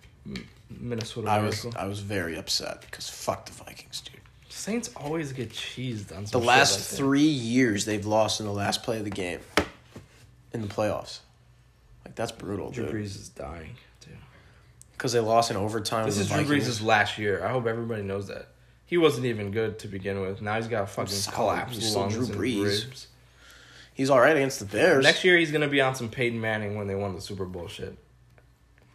[0.70, 4.20] Minnesota I was I was very upset because fuck the Vikings, dude.
[4.48, 8.84] Saints always get cheesed on The last like three years they've lost in the last
[8.84, 9.40] play of the game
[10.52, 11.18] in the playoffs.
[12.04, 12.94] Like that's brutal, Drew dude.
[12.94, 14.10] Brees is dying too.
[14.92, 16.06] Because they lost in overtime.
[16.06, 16.58] This with is Drew.
[16.58, 17.44] Brees' last year.
[17.44, 18.48] I hope everybody knows that.
[18.86, 20.42] He wasn't even good to begin with.
[20.42, 22.62] Now he's got fucking collapsed He's lungs Drew and Brees.
[22.84, 23.06] ribs.
[23.94, 25.02] He's all right against the Bears.
[25.02, 27.68] Next year he's gonna be on some Peyton Manning when they won the Super Bowl
[27.68, 27.96] shit.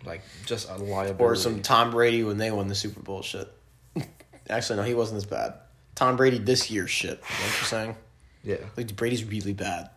[0.06, 1.24] Like just a liability.
[1.24, 3.52] or some Tom Brady when they won the Super Bowl shit.
[4.50, 5.56] Actually, no, he wasn't as bad.
[5.96, 7.10] Tom Brady this year shit.
[7.10, 7.96] You know what you're saying?
[8.44, 8.58] yeah.
[8.78, 9.90] Like Brady's really bad.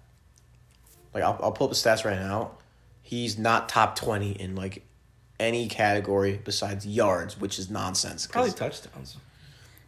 [1.14, 2.52] Like I'll I'll pull up the stats right now.
[3.12, 4.86] He's not top twenty in like
[5.38, 8.26] any category besides yards, which is nonsense.
[8.26, 9.18] Probably touchdowns.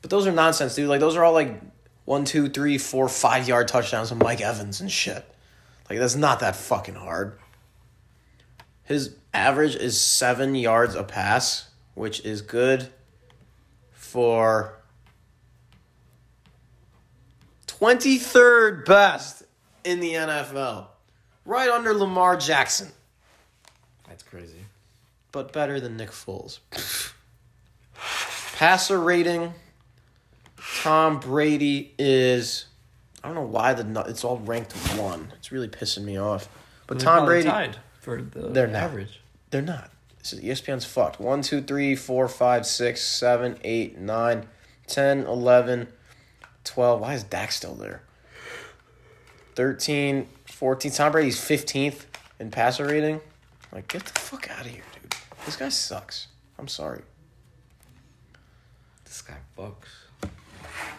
[0.02, 0.90] But those are nonsense, dude.
[0.90, 1.58] Like those are all like
[2.04, 5.24] one, two, three, four, five yard touchdowns of Mike Evans and shit.
[5.88, 7.38] Like that's not that fucking hard.
[8.82, 12.90] His average is seven yards a pass, which is good
[13.90, 14.82] for
[17.66, 19.44] twenty third best
[19.82, 20.88] in the NFL.
[21.46, 22.92] Right under Lamar Jackson.
[24.14, 24.66] That's crazy.
[25.32, 26.60] But better than Nick Foles.
[28.54, 29.54] Passer rating.
[30.82, 32.66] Tom Brady is.
[33.24, 35.32] I don't know why the it's all ranked one.
[35.36, 36.48] It's really pissing me off.
[36.86, 38.82] But They're Tom probably Brady, tied for the They're not.
[38.84, 39.20] average.
[39.50, 39.90] they're not.
[40.20, 41.18] This is, ESPN's fucked.
[41.18, 44.46] 1, 2, 3, 4, 5, 6, 7, 8, 9,
[44.86, 45.88] 10, 11,
[46.62, 47.00] 12.
[47.00, 48.02] Why is Dak still there?
[49.56, 50.92] 13, 14.
[50.92, 52.04] Tom Brady's 15th
[52.38, 53.20] in passer rating.
[53.74, 55.14] Like, get the fuck out of here, dude.
[55.44, 56.28] This guy sucks.
[56.58, 57.02] I'm sorry.
[59.04, 60.30] This guy fucks.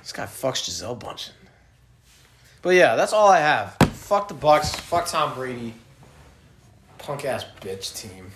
[0.02, 1.32] This guy fucks Gisele Bündchen.
[2.62, 3.78] But yeah, that's all I have.
[3.94, 4.76] Fuck the Bucks.
[4.76, 5.74] Fuck Tom Brady.
[6.98, 8.30] Punk ass bitch team.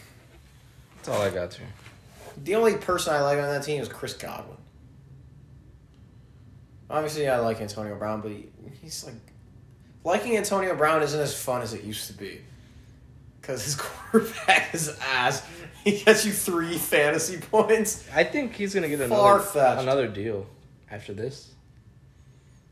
[0.96, 1.62] That's all I got to.
[2.44, 4.58] The only person I like on that team is Chris Godwin.
[6.90, 8.50] Obviously, I like Antonio Brown, but he,
[8.82, 9.16] he's like
[10.04, 12.42] liking Antonio Brown isn't as fun as it used to be.
[13.50, 15.44] Because his quarterback is ass.
[15.84, 18.08] He gets you three fantasy points.
[18.14, 19.82] I think he's gonna get another Far-fetched.
[19.82, 20.46] another deal
[20.92, 21.50] after this.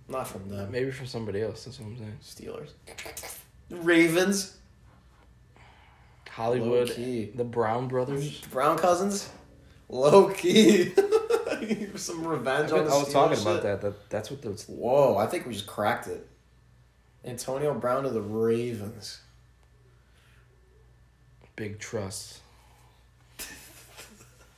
[0.07, 0.71] Not from them.
[0.71, 1.65] Maybe from somebody else.
[1.65, 2.17] That's what I'm saying.
[2.23, 2.69] Steelers.
[3.71, 4.55] Ravens.
[6.30, 7.32] Hollywood, Low-key.
[7.34, 8.39] the Brown brothers.
[8.41, 9.30] Brown cousins.
[9.89, 10.93] Low key.
[11.95, 13.63] Some revenge I on the I was talking Steelers about shit.
[13.63, 13.82] that.
[13.82, 16.28] That that's what the Whoa, I think we just cracked it.
[17.25, 19.21] Antonio Brown to the Ravens.
[21.57, 22.39] Big trust.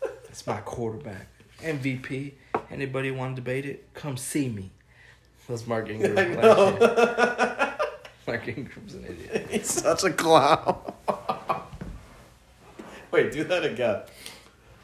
[0.02, 1.28] That's my quarterback.
[1.62, 2.34] MVP.
[2.70, 3.92] Anybody want to debate it?
[3.96, 4.70] Come see me.
[5.48, 6.18] That's Mark Ingram.
[6.18, 7.74] I know.
[8.28, 9.48] Mark Ingram's an idiot.
[9.50, 10.78] He's such a clown.
[13.10, 14.02] Wait, do that again.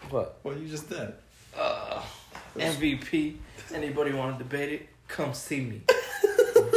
[0.09, 0.39] What?
[0.41, 1.13] What you just did.
[1.55, 2.01] Uh,
[2.57, 3.35] MVP.
[3.73, 4.89] Anybody want to debate it?
[5.07, 5.81] Come see me.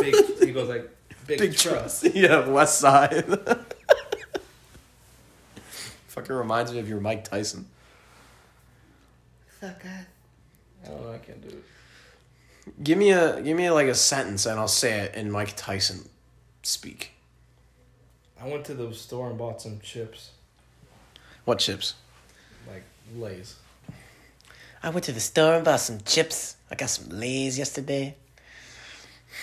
[0.01, 0.15] Big.
[0.41, 0.91] He goes like
[1.27, 2.05] big, trust.
[2.15, 3.25] Yeah, West Side.
[6.19, 7.65] Fucking reminds me of your Mike Tyson.
[9.61, 10.07] Suck ass.
[10.85, 11.13] I don't know.
[11.13, 11.65] I can't do it.
[12.83, 16.09] Give me a give me like a sentence and I'll say it in Mike Tyson
[16.65, 17.13] speak.
[18.41, 20.31] I went to the store and bought some chips,
[21.45, 21.95] What chips?
[22.69, 22.83] like
[23.17, 23.55] Lay's.
[24.83, 26.57] I went to the store and bought some chips.
[26.69, 28.17] I got some Lay's yesterday.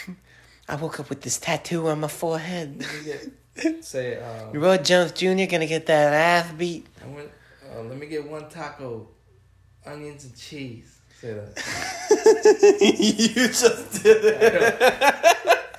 [0.68, 2.86] I woke up with this tattoo on my forehead.
[3.82, 5.46] Say, uh, Roy Jones Jr.
[5.50, 6.86] gonna get that ass beat.
[7.04, 7.30] I went.
[7.74, 9.08] Uh, let me get one taco,
[9.86, 11.00] onions and cheese.
[11.22, 12.78] Say that.
[12.82, 14.82] you just did it.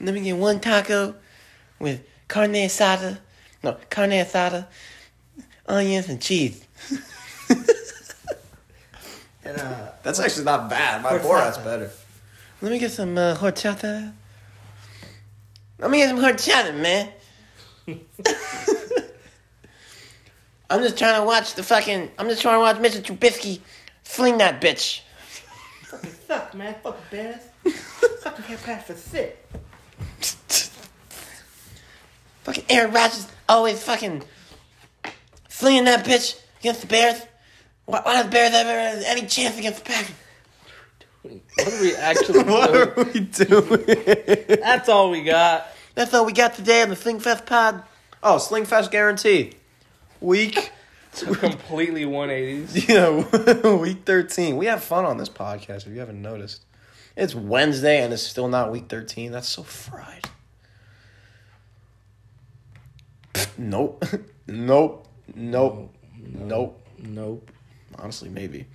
[0.00, 1.14] Let me get one taco
[1.78, 3.18] with carne asada.
[3.62, 4.66] No, carne asada,
[5.66, 6.64] onions, and cheese.
[9.44, 11.02] And uh, That's actually not bad.
[11.02, 11.22] My Horchata.
[11.22, 11.90] Borat's better.
[12.60, 14.12] Let me get some uh, horchata.
[15.82, 17.08] Let me get some horchata, man.
[20.70, 22.08] I'm just trying to watch the fucking.
[22.18, 23.02] I'm just trying to watch Mr.
[23.02, 23.60] Trubisky
[24.04, 25.00] fling that bitch.
[25.82, 26.76] Fucking suck, man.
[26.84, 27.40] Fuck Bears.
[28.20, 29.44] Fucking can't pass for sit.
[32.44, 34.22] Fucking Aaron Rodgers always fucking
[35.48, 37.20] flinging that bitch against the Bears.
[37.86, 40.14] Why, why don't Bears ever have any chance against the Packers?
[41.22, 42.76] What are we actually doing?
[42.76, 44.60] Are we doing?
[44.60, 45.71] That's all we got.
[45.94, 47.82] That's all we got today on the Slingfest pod.
[48.22, 49.52] Oh, Slingfest guarantee.
[50.20, 50.70] Week.
[51.12, 52.88] Completely 180s.
[52.88, 54.56] Yeah, week 13.
[54.56, 56.62] We have fun on this podcast if you haven't noticed.
[57.16, 59.32] It's Wednesday and it's still not week 13.
[59.32, 60.28] That's so fried.
[63.58, 64.04] Nope.
[64.46, 65.06] nope.
[65.34, 65.94] Nope.
[66.16, 66.86] Nope.
[66.98, 67.50] Nope.
[67.98, 68.66] Honestly, maybe.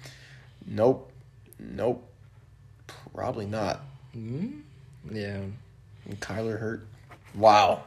[0.68, 1.12] Nope.
[1.60, 2.08] Nope.
[3.16, 3.82] Probably not.
[4.14, 4.60] Hmm?
[5.12, 5.42] Yeah.
[6.06, 6.86] And Kyler hurt.
[7.38, 7.84] Wow.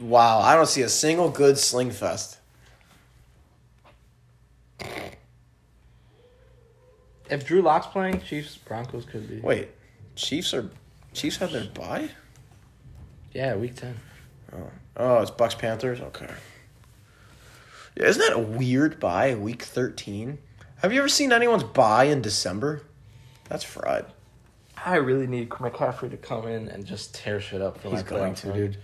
[0.00, 0.38] Wow.
[0.38, 2.36] I don't see a single good Slingfest.
[7.28, 9.40] If Drew Lock's playing, Chiefs Broncos could be.
[9.40, 9.68] Wait,
[10.16, 10.68] Chiefs are
[11.12, 12.10] Chiefs have their bye?
[13.32, 13.96] Yeah, week 10.
[14.52, 16.00] Oh, oh, it's Bucks Panthers.
[16.00, 16.28] Okay.
[17.96, 19.34] Yeah, isn't that a weird bye?
[19.34, 20.38] Week thirteen.
[20.82, 22.82] Have you ever seen anyone's bye in December?
[23.48, 24.06] That's fried.
[24.84, 28.08] I really need McCaffrey to come in and just tear shit up for He's my
[28.10, 28.76] going to, dude.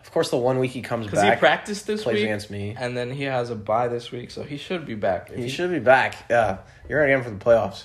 [0.00, 2.74] Of course, the one week he comes Because he practiced this plays week, against me.
[2.78, 5.30] and then he has a bye this week, so he should be back.
[5.30, 6.24] If He should be back.
[6.30, 6.58] Yeah,
[6.88, 7.84] you're gonna get for the playoffs.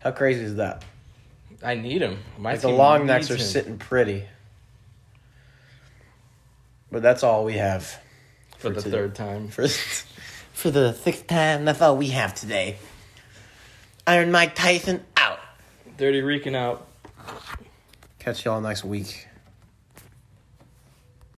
[0.00, 0.84] How crazy is that?
[1.62, 2.18] I need him.
[2.38, 3.48] My Like the team long necks needs are him.
[3.50, 4.24] sitting pretty.
[6.90, 7.98] But that's all we have
[8.58, 8.96] for the today.
[8.96, 9.48] third time.
[9.50, 11.64] for for the sixth time.
[11.64, 12.76] That's all we have today.
[14.06, 15.04] Iron Mike Tyson.
[15.98, 16.86] Dirty Reeking out.
[18.20, 19.26] Catch y'all next week.